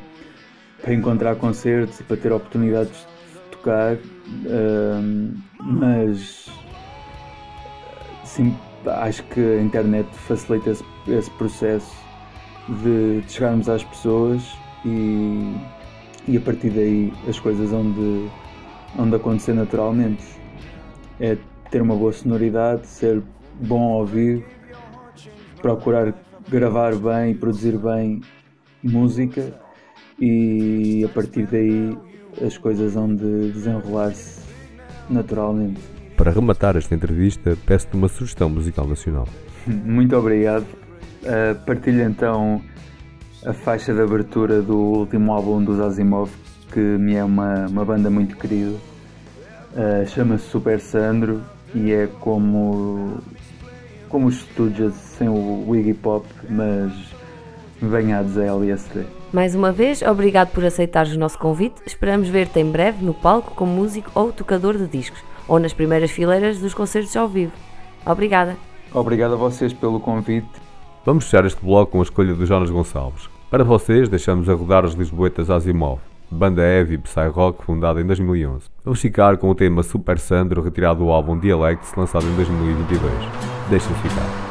para 0.83 0.93
encontrar 0.93 1.37
concertos 1.37 2.01
e 2.01 2.03
para 2.03 2.17
ter 2.17 2.33
oportunidades 2.33 2.91
de 2.91 3.57
tocar, 3.57 3.95
uh, 3.95 5.35
mas 5.61 6.51
sim, 8.25 8.57
acho 8.85 9.23
que 9.25 9.41
a 9.41 9.63
internet 9.63 10.09
facilita 10.13 10.71
esse, 10.71 10.85
esse 11.07 11.31
processo 11.33 11.95
de, 12.83 13.21
de 13.21 13.33
chegarmos 13.33 13.69
às 13.69 13.85
pessoas 13.85 14.43
e, 14.85 15.55
e 16.27 16.37
a 16.37 16.41
partir 16.41 16.71
daí 16.71 17.13
as 17.29 17.39
coisas 17.39 17.73
onde 17.73 18.29
onde 18.99 19.17
acontecer 19.17 19.55
naturalmente. 19.55 20.25
É 21.21 21.37
ter 21.71 21.81
uma 21.81 21.95
boa 21.95 22.13
sonoridade, 22.13 22.87
ser 22.87 23.23
bom 23.61 23.93
ao 23.93 24.05
vivo, 24.05 24.45
procurar 25.63 26.15
gravar 26.49 26.95
bem 26.97 27.33
e 27.33 27.35
produzir 27.35 27.77
bem 27.77 28.21
música 28.83 29.53
e 30.19 31.05
a 31.05 31.09
partir 31.09 31.47
daí 31.47 31.97
as 32.45 32.57
coisas 32.57 32.95
vão 32.95 33.15
de 33.15 33.53
desenrolar-se 33.53 34.41
naturalmente. 35.11 35.81
Para 36.17 36.31
rematar 36.31 36.77
esta 36.77 36.95
entrevista, 36.95 37.57
peço-te 37.67 37.97
uma 37.97 38.09
sugestão 38.09 38.49
musical 38.49 38.87
nacional. 38.87 39.29
Muito 39.67 40.17
obrigado. 40.17 40.67
Uh, 41.23 41.55
partilho 41.67 42.03
então 42.03 42.63
a 43.45 43.53
faixa 43.53 43.93
de 43.93 44.01
abertura 44.01 44.63
do 44.63 44.77
último 44.77 45.33
álbum 45.33 45.63
dos 45.63 45.81
Asimov, 45.81 46.31
que 46.73 46.81
me 46.81 47.15
é 47.15 47.25
uma, 47.25 47.67
uma 47.67 47.85
banda 47.85 48.11
muito 48.11 48.37
querida. 48.37 48.77
Uh, 49.75 50.07
Chama-se 50.09 50.49
Super 50.49 50.81
Sandro 50.81 51.43
e 51.75 51.93
é 51.93 52.09
como, 52.21 53.19
como 54.09 54.27
os 54.27 54.37
Stooges 54.37 54.95
sem 54.95 55.29
o 55.29 55.75
Iggy 55.75 55.95
Pop, 55.95 56.27
mas 56.49 56.93
banhados 57.81 58.37
a 58.39 58.45
LSD. 58.45 59.05
Mais 59.33 59.55
uma 59.55 59.71
vez, 59.71 60.03
obrigado 60.03 60.51
por 60.53 60.65
aceitares 60.65 61.15
o 61.15 61.19
nosso 61.19 61.39
convite. 61.39 61.83
Esperamos 61.87 62.29
ver-te 62.29 62.59
em 62.59 62.71
breve 62.71 63.05
no 63.05 63.13
palco 63.13 63.55
como 63.55 63.73
músico 63.73 64.11
ou 64.15 64.33
tocador 64.33 64.77
de 64.77 64.87
discos, 64.87 65.23
ou 65.47 65.59
nas 65.59 65.75
primeiras 65.75 66.11
fileiras 66.11 66.59
dos 66.59 66.73
concertos 66.73 67.15
ao 67.17 67.29
vivo. 67.29 67.53
Obrigada. 68.07 68.57
Obrigado 68.93 69.35
a 69.35 69.37
vocês 69.37 69.73
pelo 69.73 70.01
convite. 70.01 70.49
Vamos 71.05 71.25
fechar 71.25 71.45
este 71.45 71.63
bloco 71.63 71.93
com 71.93 72.01
a 72.01 72.03
escolha 72.03 72.35
do 72.35 72.47
Jonas 72.47 72.71
Gonçalves. 72.71 73.29
Para 73.51 73.65
vocês, 73.65 74.09
deixamos 74.09 74.49
a 74.49 74.55
rodar 74.55 74.85
os 74.85 74.95
Lisboetas 74.95 75.51
Asimov, 75.51 76.01
banda 76.31 76.63
heavy 76.63 76.99
psy-rock 76.99 77.65
fundada 77.65 78.01
em 78.01 78.07
2011. 78.07 78.67
Vamos 78.85 79.01
ficar 79.01 79.37
com 79.37 79.51
o 79.51 79.55
tema 79.55 79.83
Super 79.83 80.19
Sandro 80.19 80.63
retirado 80.63 81.01
do 81.01 81.11
álbum 81.11 81.39
Dialects 81.39 81.95
lançado 81.97 82.27
em 82.27 82.35
2022. 82.35 83.13
Deixem-se 83.71 84.03
ficar. 84.03 84.48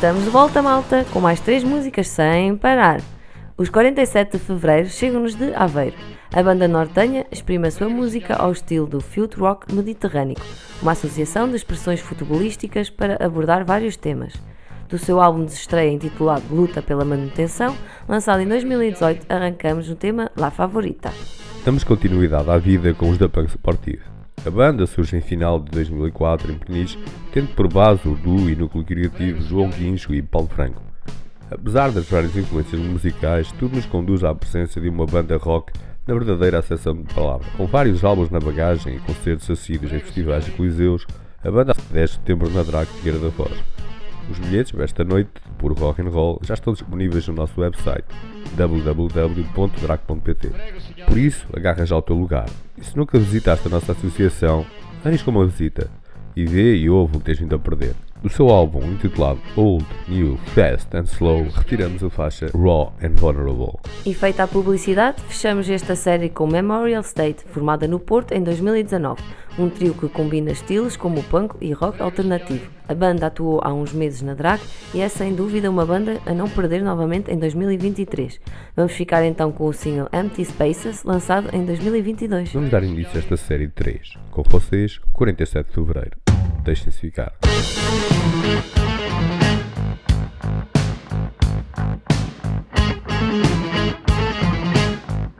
Estamos 0.00 0.24
de 0.24 0.30
volta, 0.30 0.62
malta, 0.62 1.04
com 1.12 1.20
mais 1.20 1.40
três 1.40 1.62
músicas 1.62 2.08
sem 2.08 2.56
parar. 2.56 3.02
Os 3.54 3.68
47 3.68 4.32
de 4.32 4.38
Fevereiro 4.38 4.88
chegam-nos 4.88 5.34
de 5.34 5.52
Aveiro. 5.54 5.94
A 6.32 6.42
banda 6.42 6.66
nortenha 6.66 7.26
exprime 7.30 7.68
a 7.68 7.70
sua 7.70 7.86
música 7.86 8.34
ao 8.34 8.50
estilo 8.50 8.86
do 8.86 9.02
Field 9.02 9.36
Rock 9.36 9.74
Mediterrâneo, 9.74 10.38
uma 10.80 10.92
associação 10.92 11.50
de 11.50 11.56
expressões 11.56 12.00
futebolísticas 12.00 12.88
para 12.88 13.22
abordar 13.22 13.62
vários 13.62 13.94
temas. 13.94 14.32
Do 14.88 14.96
seu 14.96 15.20
álbum 15.20 15.44
de 15.44 15.52
estreia 15.52 15.92
intitulado 15.92 16.44
Luta 16.50 16.80
pela 16.80 17.04
Manutenção, 17.04 17.76
lançado 18.08 18.40
em 18.40 18.48
2018, 18.48 19.26
arrancamos 19.28 19.90
o 19.90 19.94
tema 19.94 20.30
La 20.34 20.50
Favorita. 20.50 21.12
Damos 21.62 21.84
continuidade 21.84 22.48
à 22.48 22.56
vida 22.56 22.94
com 22.94 23.10
os 23.10 23.18
da 23.18 23.28
Punk 23.28 23.50
Sportive. 23.50 24.19
A 24.44 24.50
banda 24.50 24.86
surge 24.86 25.16
em 25.16 25.20
final 25.20 25.60
de 25.60 25.70
2004 25.70 26.50
em 26.50 26.56
Peniche, 26.56 26.98
tendo 27.30 27.48
por 27.54 27.70
base 27.70 28.08
o 28.08 28.14
duo 28.14 28.48
e 28.48 28.56
núcleo 28.56 28.82
criativo 28.82 29.42
João 29.42 29.68
Guincho 29.68 30.14
e 30.14 30.22
Paulo 30.22 30.48
Franco. 30.48 30.82
Apesar 31.50 31.90
das 31.90 32.08
várias 32.08 32.34
influências 32.34 32.80
musicais, 32.80 33.52
tudo 33.58 33.76
nos 33.76 33.84
conduz 33.84 34.24
à 34.24 34.34
presença 34.34 34.80
de 34.80 34.88
uma 34.88 35.04
banda 35.04 35.36
rock 35.36 35.72
na 36.06 36.14
verdadeira 36.14 36.60
acessão 36.60 36.94
de 36.94 37.12
palavra. 37.12 37.46
Com 37.56 37.66
vários 37.66 38.02
álbuns 38.02 38.30
na 38.30 38.40
bagagem 38.40 38.96
e 38.96 39.00
concertos 39.00 39.50
assíduos 39.50 39.92
em 39.92 39.98
festivais 39.98 40.48
e 40.48 40.50
coliseus, 40.52 41.06
a 41.44 41.50
banda 41.50 41.74
10 41.90 42.10
de 42.10 42.16
setembro 42.16 42.50
na 42.50 42.62
Drag 42.62 42.86
Figueira 42.86 43.18
da 43.18 43.30
Foz. 43.30 43.52
Os 44.30 44.38
bilhetes 44.38 44.70
para 44.70 44.84
esta 44.84 45.02
noite 45.02 45.30
puro 45.58 45.74
rock 45.74 46.00
and 46.00 46.08
roll 46.08 46.38
já 46.42 46.54
estão 46.54 46.72
disponíveis 46.72 47.26
no 47.26 47.34
nosso 47.34 47.60
website 47.60 48.06
www.drag.pt. 48.54 50.50
Por 51.06 51.18
isso, 51.18 51.46
agarra 51.52 51.84
já 51.84 51.96
o 51.96 52.02
teu 52.02 52.14
lugar. 52.16 52.48
E 52.78 52.84
se 52.84 52.96
nunca 52.96 53.18
visitaste 53.18 53.66
a 53.66 53.70
nossa 53.70 53.90
associação, 53.92 54.64
arrisca 55.04 55.30
uma 55.30 55.44
visita 55.46 55.90
e 56.36 56.46
vê 56.46 56.76
e 56.76 56.88
ouve 56.88 57.16
o 57.16 57.18
que 57.18 57.26
tens 57.26 57.38
vindo 57.40 57.56
a 57.56 57.58
perder. 57.58 57.94
Do 58.22 58.28
seu 58.28 58.50
álbum 58.50 58.84
intitulado 58.84 59.40
Old, 59.56 59.86
New, 60.06 60.36
Fast 60.54 60.94
and 60.94 61.04
Slow, 61.04 61.48
retiramos 61.48 62.04
a 62.04 62.10
faixa 62.10 62.50
Raw 62.52 62.92
and 63.02 63.14
Vulnerable. 63.14 63.78
E 64.04 64.12
feita 64.12 64.42
a 64.42 64.46
publicidade, 64.46 65.22
fechamos 65.22 65.70
esta 65.70 65.96
série 65.96 66.28
com 66.28 66.46
Memorial 66.46 67.00
State, 67.00 67.44
formada 67.46 67.88
no 67.88 67.98
Porto 67.98 68.32
em 68.32 68.42
2019, 68.42 69.22
um 69.58 69.70
trio 69.70 69.94
que 69.94 70.06
combina 70.06 70.50
estilos 70.50 70.98
como 70.98 71.22
punk 71.22 71.54
e 71.62 71.72
rock 71.72 72.02
alternativo. 72.02 72.68
A 72.86 72.94
banda 72.94 73.28
atuou 73.28 73.58
há 73.64 73.72
uns 73.72 73.94
meses 73.94 74.20
na 74.20 74.34
Drag 74.34 74.60
e 74.92 75.00
é 75.00 75.08
sem 75.08 75.34
dúvida 75.34 75.70
uma 75.70 75.86
banda 75.86 76.20
a 76.26 76.34
não 76.34 76.48
perder 76.48 76.82
novamente 76.82 77.30
em 77.30 77.38
2023. 77.38 78.38
Vamos 78.76 78.92
ficar 78.92 79.24
então 79.24 79.50
com 79.50 79.64
o 79.66 79.72
single 79.72 80.10
Empty 80.12 80.44
Spaces, 80.44 81.04
lançado 81.04 81.48
em 81.56 81.64
2022. 81.64 82.52
Vamos 82.52 82.70
dar 82.70 82.82
início 82.82 83.12
a 83.14 83.18
esta 83.18 83.38
série 83.38 83.66
de 83.66 83.72
3. 83.72 84.18
Com 84.30 84.42
vocês, 84.42 84.98
47 85.14 85.68
de 85.68 85.74
Fevereiro. 85.74 86.29
Deixem-se 86.62 86.98
ficar. 86.98 87.32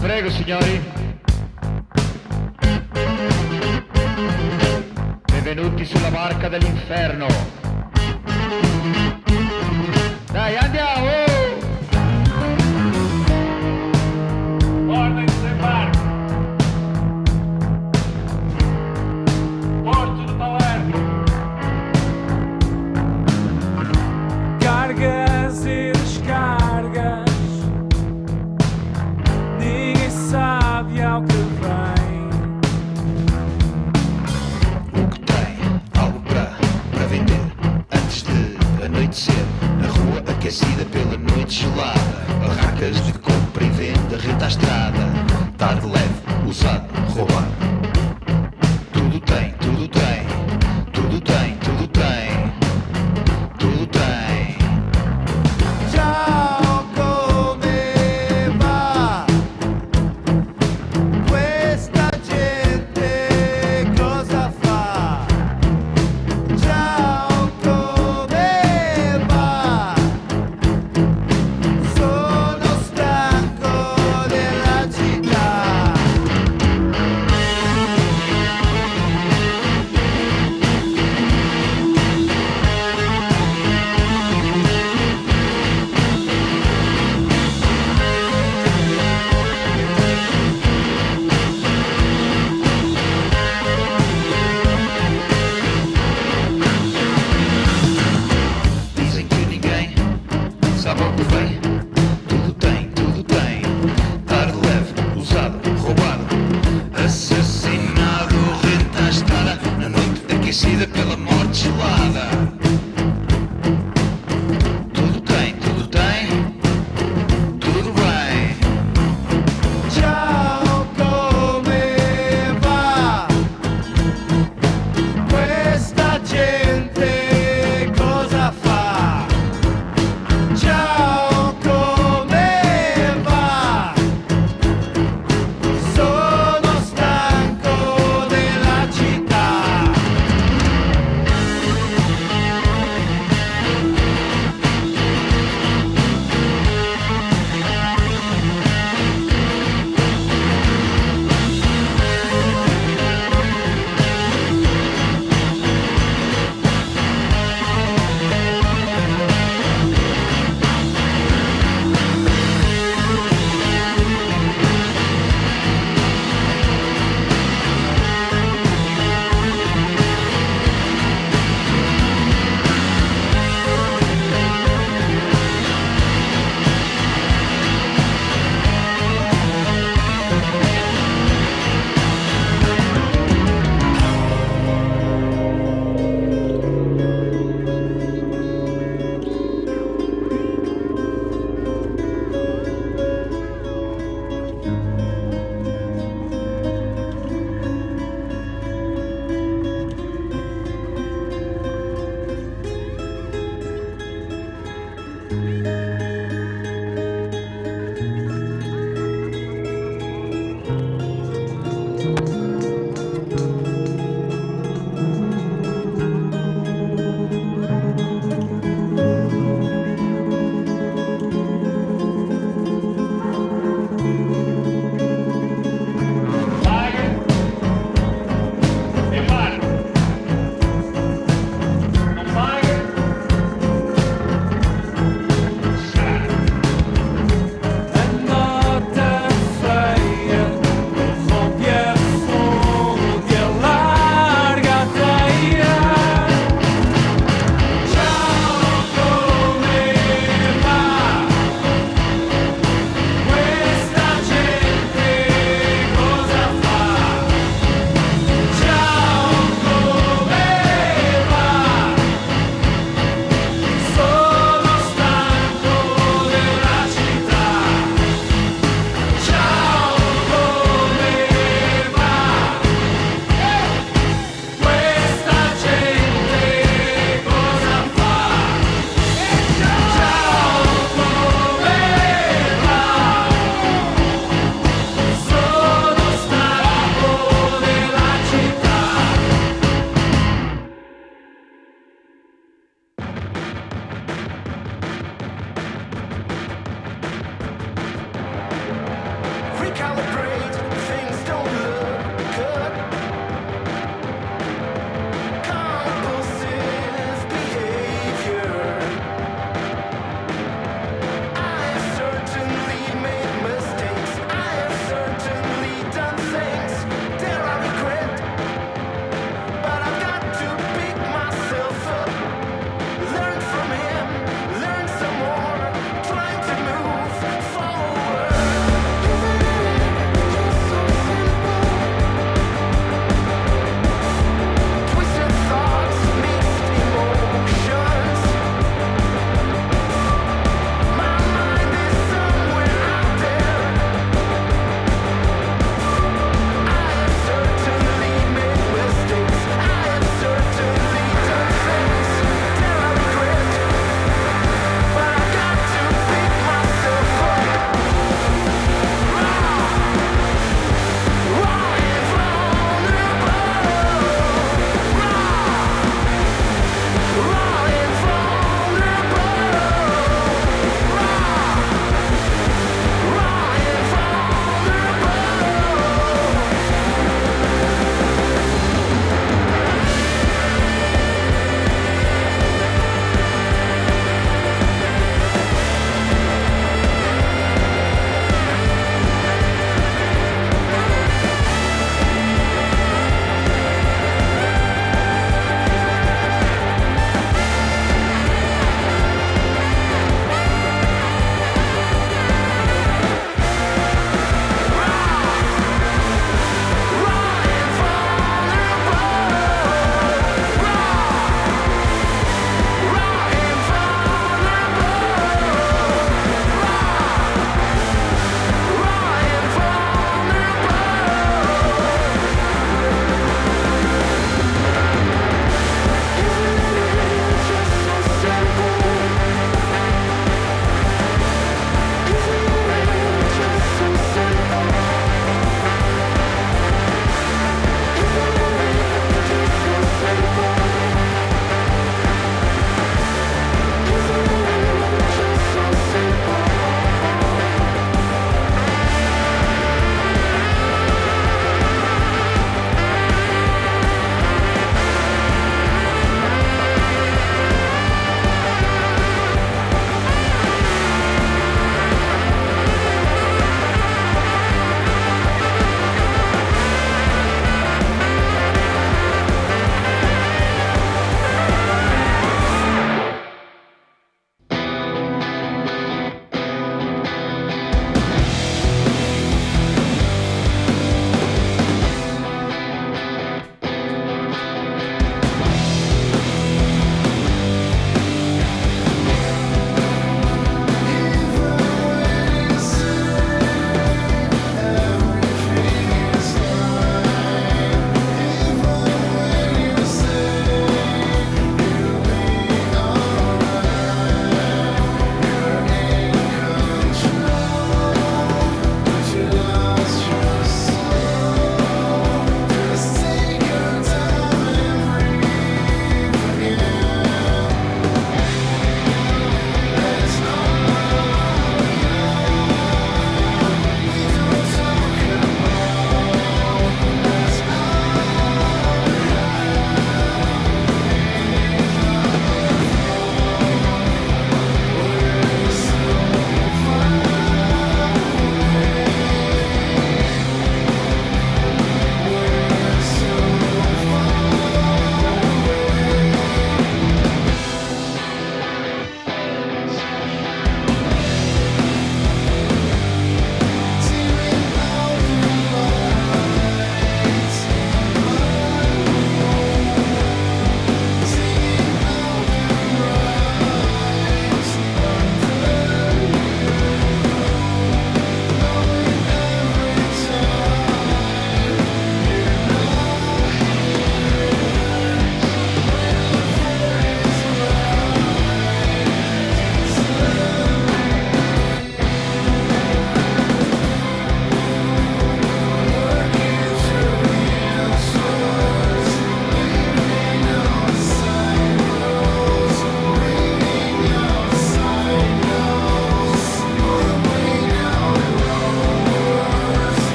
Prego 0.00 0.30
signori. 0.30 0.82
Benvenuti 5.30 5.84
sulla 5.84 6.10
barca 6.10 6.48
dell'inferno. 6.48 7.26
Dai, 10.32 10.56
andiamo! 10.56 11.11
Aquecida 40.42 40.84
pela 40.86 41.16
noite 41.16 41.62
gelada. 41.62 42.00
Barracas 42.44 43.06
de 43.06 43.12
compra 43.12 43.64
e 43.64 43.70
venda, 43.70 44.18
renta 44.18 44.46
à 44.46 44.48
estrada. 44.48 44.98
Tarde 45.56 45.86
leve, 45.86 46.48
usado, 46.48 46.88
roubado. 47.14 47.81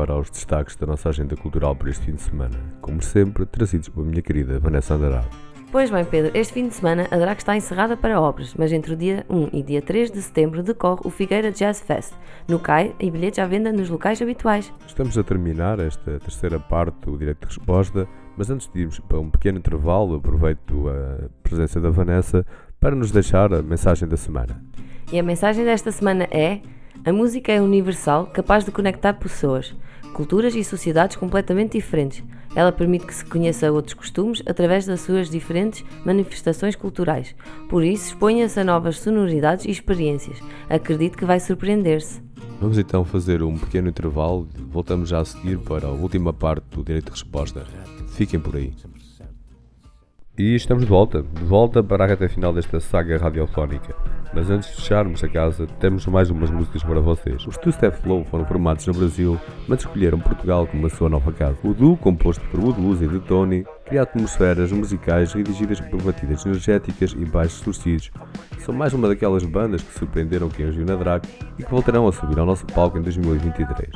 Agora 0.00 0.14
aos 0.14 0.30
destaques 0.30 0.76
da 0.76 0.86
nossa 0.86 1.10
agenda 1.10 1.36
cultural 1.36 1.76
para 1.76 1.90
este 1.90 2.06
fim 2.06 2.14
de 2.14 2.22
semana, 2.22 2.58
como 2.80 3.02
sempre, 3.02 3.44
trazidos 3.44 3.90
pela 3.90 4.06
minha 4.06 4.22
querida 4.22 4.58
Vanessa 4.58 4.94
Andarado. 4.94 5.28
Pois 5.70 5.90
bem, 5.90 6.06
Pedro, 6.06 6.30
este 6.34 6.54
fim 6.54 6.68
de 6.68 6.74
semana 6.74 7.06
a 7.10 7.18
DRAC 7.18 7.40
está 7.40 7.54
encerrada 7.54 7.98
para 7.98 8.18
obras, 8.18 8.54
mas 8.56 8.72
entre 8.72 8.94
o 8.94 8.96
dia 8.96 9.26
1 9.28 9.50
e 9.52 9.62
dia 9.62 9.82
3 9.82 10.10
de 10.10 10.22
setembro 10.22 10.62
decorre 10.62 11.02
o 11.04 11.10
Figueira 11.10 11.52
Jazz 11.52 11.82
Fest, 11.82 12.14
no 12.48 12.58
CAI 12.58 12.94
e 12.98 13.10
bilhetes 13.10 13.38
à 13.38 13.46
venda 13.46 13.70
nos 13.70 13.90
locais 13.90 14.22
habituais. 14.22 14.72
Estamos 14.86 15.18
a 15.18 15.22
terminar 15.22 15.78
esta 15.78 16.18
terceira 16.18 16.58
parte 16.58 16.96
do 17.04 17.18
Direito 17.18 17.46
de 17.46 17.54
Resposta, 17.54 18.08
mas 18.38 18.48
antes 18.50 18.68
de 18.72 18.80
irmos 18.80 18.98
para 19.00 19.20
um 19.20 19.28
pequeno 19.28 19.58
intervalo, 19.58 20.16
aproveito 20.16 20.88
a 20.88 21.28
presença 21.42 21.78
da 21.78 21.90
Vanessa 21.90 22.44
para 22.80 22.96
nos 22.96 23.10
deixar 23.10 23.52
a 23.52 23.60
mensagem 23.60 24.08
da 24.08 24.16
semana. 24.16 24.64
E 25.12 25.18
a 25.18 25.22
mensagem 25.22 25.62
desta 25.62 25.92
semana 25.92 26.24
é: 26.30 26.62
a 27.04 27.12
música 27.12 27.50
é 27.50 27.60
universal, 27.60 28.26
capaz 28.26 28.64
de 28.64 28.70
conectar 28.70 29.14
pessoas, 29.14 29.74
culturas 30.12 30.54
e 30.54 30.62
sociedades 30.62 31.16
completamente 31.16 31.72
diferentes. 31.72 32.22
Ela 32.54 32.72
permite 32.72 33.06
que 33.06 33.14
se 33.14 33.24
conheça 33.24 33.70
outros 33.70 33.94
costumes 33.94 34.42
através 34.44 34.84
das 34.84 35.00
suas 35.00 35.30
diferentes 35.30 35.84
manifestações 36.04 36.74
culturais. 36.74 37.34
Por 37.68 37.84
isso, 37.84 38.08
exponha-se 38.08 38.58
a 38.58 38.64
novas 38.64 38.98
sonoridades 38.98 39.64
e 39.64 39.70
experiências. 39.70 40.38
Acredito 40.68 41.16
que 41.16 41.24
vai 41.24 41.38
surpreender-se. 41.38 42.20
Vamos 42.60 42.76
então 42.76 43.04
fazer 43.04 43.42
um 43.42 43.56
pequeno 43.56 43.88
intervalo, 43.88 44.46
voltamos 44.70 45.08
já 45.08 45.20
a 45.20 45.24
seguir 45.24 45.58
para 45.58 45.86
a 45.86 45.92
última 45.92 46.32
parte 46.32 46.64
do 46.70 46.82
Direito 46.82 47.06
de 47.06 47.12
Resposta. 47.12 47.64
Fiquem 48.08 48.38
por 48.38 48.56
aí. 48.56 48.74
E 50.40 50.54
estamos 50.54 50.84
de 50.84 50.88
volta, 50.88 51.22
de 51.22 51.44
volta 51.44 51.82
para 51.82 52.02
a 52.02 52.06
reta 52.06 52.26
final 52.26 52.50
desta 52.50 52.80
saga 52.80 53.18
radiofónica. 53.18 53.94
Mas 54.32 54.48
antes 54.48 54.70
de 54.70 54.76
fecharmos 54.76 55.22
a 55.22 55.28
casa, 55.28 55.66
temos 55.78 56.06
mais 56.06 56.30
umas 56.30 56.50
músicas 56.50 56.82
para 56.82 56.98
vocês. 56.98 57.46
Os 57.46 57.58
Two 57.58 57.70
Step 57.70 57.98
Flow 57.98 58.24
foram 58.24 58.46
formados 58.46 58.86
no 58.86 58.94
Brasil, 58.94 59.38
mas 59.68 59.80
escolheram 59.80 60.18
Portugal 60.18 60.66
como 60.66 60.86
a 60.86 60.88
sua 60.88 61.10
nova 61.10 61.30
casa. 61.30 61.58
O 61.62 61.74
duo, 61.74 61.94
composto 61.94 62.42
por 62.46 62.58
Wood 62.58 62.80
Luz 62.80 63.02
e 63.02 63.06
de 63.06 63.20
Tony, 63.20 63.66
cria 63.84 64.00
atmosferas 64.00 64.72
musicais 64.72 65.34
redigidas 65.34 65.78
por 65.78 66.00
batidas 66.02 66.46
energéticas 66.46 67.12
e 67.12 67.24
baixos 67.26 67.60
torcidos. 67.60 68.10
São 68.60 68.74
mais 68.74 68.94
uma 68.94 69.08
daquelas 69.08 69.44
bandas 69.44 69.82
que 69.82 69.92
surpreenderam 69.98 70.48
quem 70.48 70.64
os 70.64 70.74
viu 70.74 70.86
na 70.86 70.96
Draco 70.96 71.26
e 71.58 71.62
que 71.62 71.70
voltarão 71.70 72.08
a 72.08 72.12
subir 72.12 72.38
ao 72.38 72.46
nosso 72.46 72.64
palco 72.64 72.96
em 72.96 73.02
2023. 73.02 73.90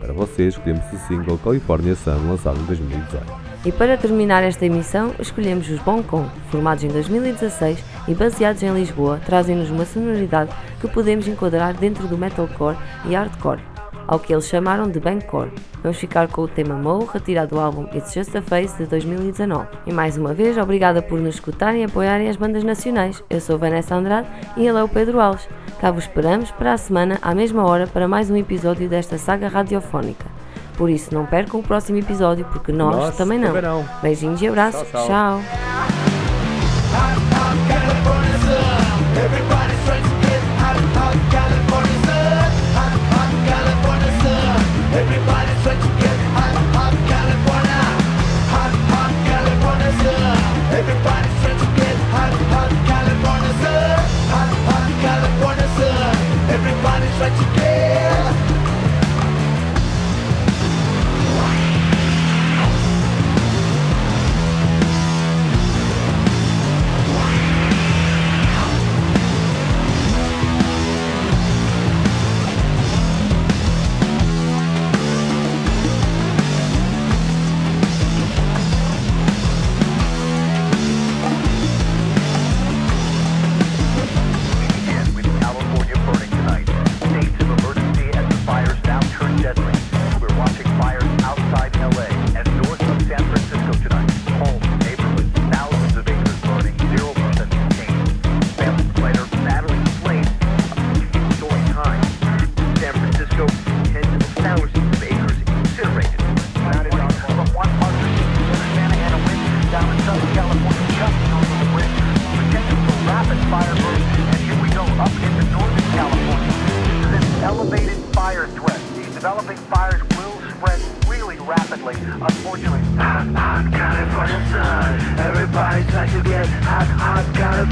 Para 0.00 0.12
vocês, 0.12 0.54
escolhemos 0.54 0.92
o 0.92 0.96
single 1.06 1.38
California 1.38 1.94
Sun, 1.94 2.30
lançado 2.30 2.58
em 2.58 2.64
2018. 2.64 3.43
E 3.64 3.72
para 3.72 3.96
terminar 3.96 4.42
esta 4.42 4.66
emissão, 4.66 5.14
escolhemos 5.18 5.70
os 5.70 5.80
Boncom, 5.80 6.28
formados 6.50 6.84
em 6.84 6.88
2016 6.88 7.82
e 8.06 8.14
baseados 8.14 8.62
em 8.62 8.74
Lisboa, 8.74 9.18
trazem-nos 9.24 9.70
uma 9.70 9.86
sonoridade 9.86 10.50
que 10.78 10.86
podemos 10.86 11.26
enquadrar 11.26 11.72
dentro 11.72 12.06
do 12.06 12.18
metalcore 12.18 12.76
e 13.06 13.14
hardcore, 13.14 13.62
ao 14.06 14.18
que 14.18 14.34
eles 14.34 14.48
chamaram 14.48 14.90
de 14.90 15.00
Bangcore. 15.00 15.50
Vamos 15.82 15.96
ficar 15.96 16.28
com 16.28 16.42
o 16.42 16.48
tema 16.48 16.74
Mo, 16.74 17.06
retirado 17.06 17.54
do 17.54 17.60
álbum 17.60 17.86
It's 17.94 18.12
Just 18.12 18.36
a 18.36 18.42
Face 18.42 18.76
de 18.76 18.84
2019. 18.84 19.66
E 19.86 19.92
mais 19.94 20.18
uma 20.18 20.34
vez, 20.34 20.58
obrigada 20.58 21.00
por 21.00 21.18
nos 21.18 21.36
escutarem 21.36 21.80
e 21.80 21.84
apoiarem 21.84 22.28
as 22.28 22.36
bandas 22.36 22.64
nacionais. 22.64 23.24
Eu 23.30 23.40
sou 23.40 23.58
Vanessa 23.58 23.94
Andrade 23.94 24.28
e 24.58 24.66
ele 24.66 24.78
é 24.78 24.82
o 24.82 24.88
Pedro 24.90 25.20
Alves. 25.20 25.48
Cá 25.80 25.90
vos 25.90 26.04
esperamos 26.04 26.50
para 26.50 26.74
a 26.74 26.78
semana, 26.78 27.18
à 27.22 27.34
mesma 27.34 27.64
hora, 27.64 27.86
para 27.86 28.06
mais 28.06 28.30
um 28.30 28.36
episódio 28.36 28.90
desta 28.90 29.16
saga 29.16 29.48
radiofónica. 29.48 30.43
Por 30.76 30.90
isso, 30.90 31.14
não 31.14 31.24
percam 31.24 31.60
o 31.60 31.62
próximo 31.62 31.98
episódio, 31.98 32.44
porque 32.46 32.72
nós, 32.72 32.96
Nós 32.96 33.16
também, 33.16 33.38
não. 33.38 33.48
também 33.48 33.62
não. 33.62 33.84
Beijinhos 34.02 34.42
e 34.42 34.48
abraços. 34.48 34.82
Tchau, 34.90 35.06
tchau. 35.06 35.40
tchau. 35.40 35.64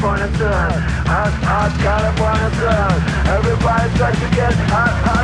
wanna 0.02 0.26
turn. 0.36 0.72
Hot, 1.06 1.32
hot, 1.46 1.72
gotta 1.82 2.10
wanna 2.20 2.50
turn. 2.58 2.98
Everybody's 3.36 3.98
to 4.18 4.36
get 4.36 4.52
hot, 4.68 4.90
hot. 5.06 5.21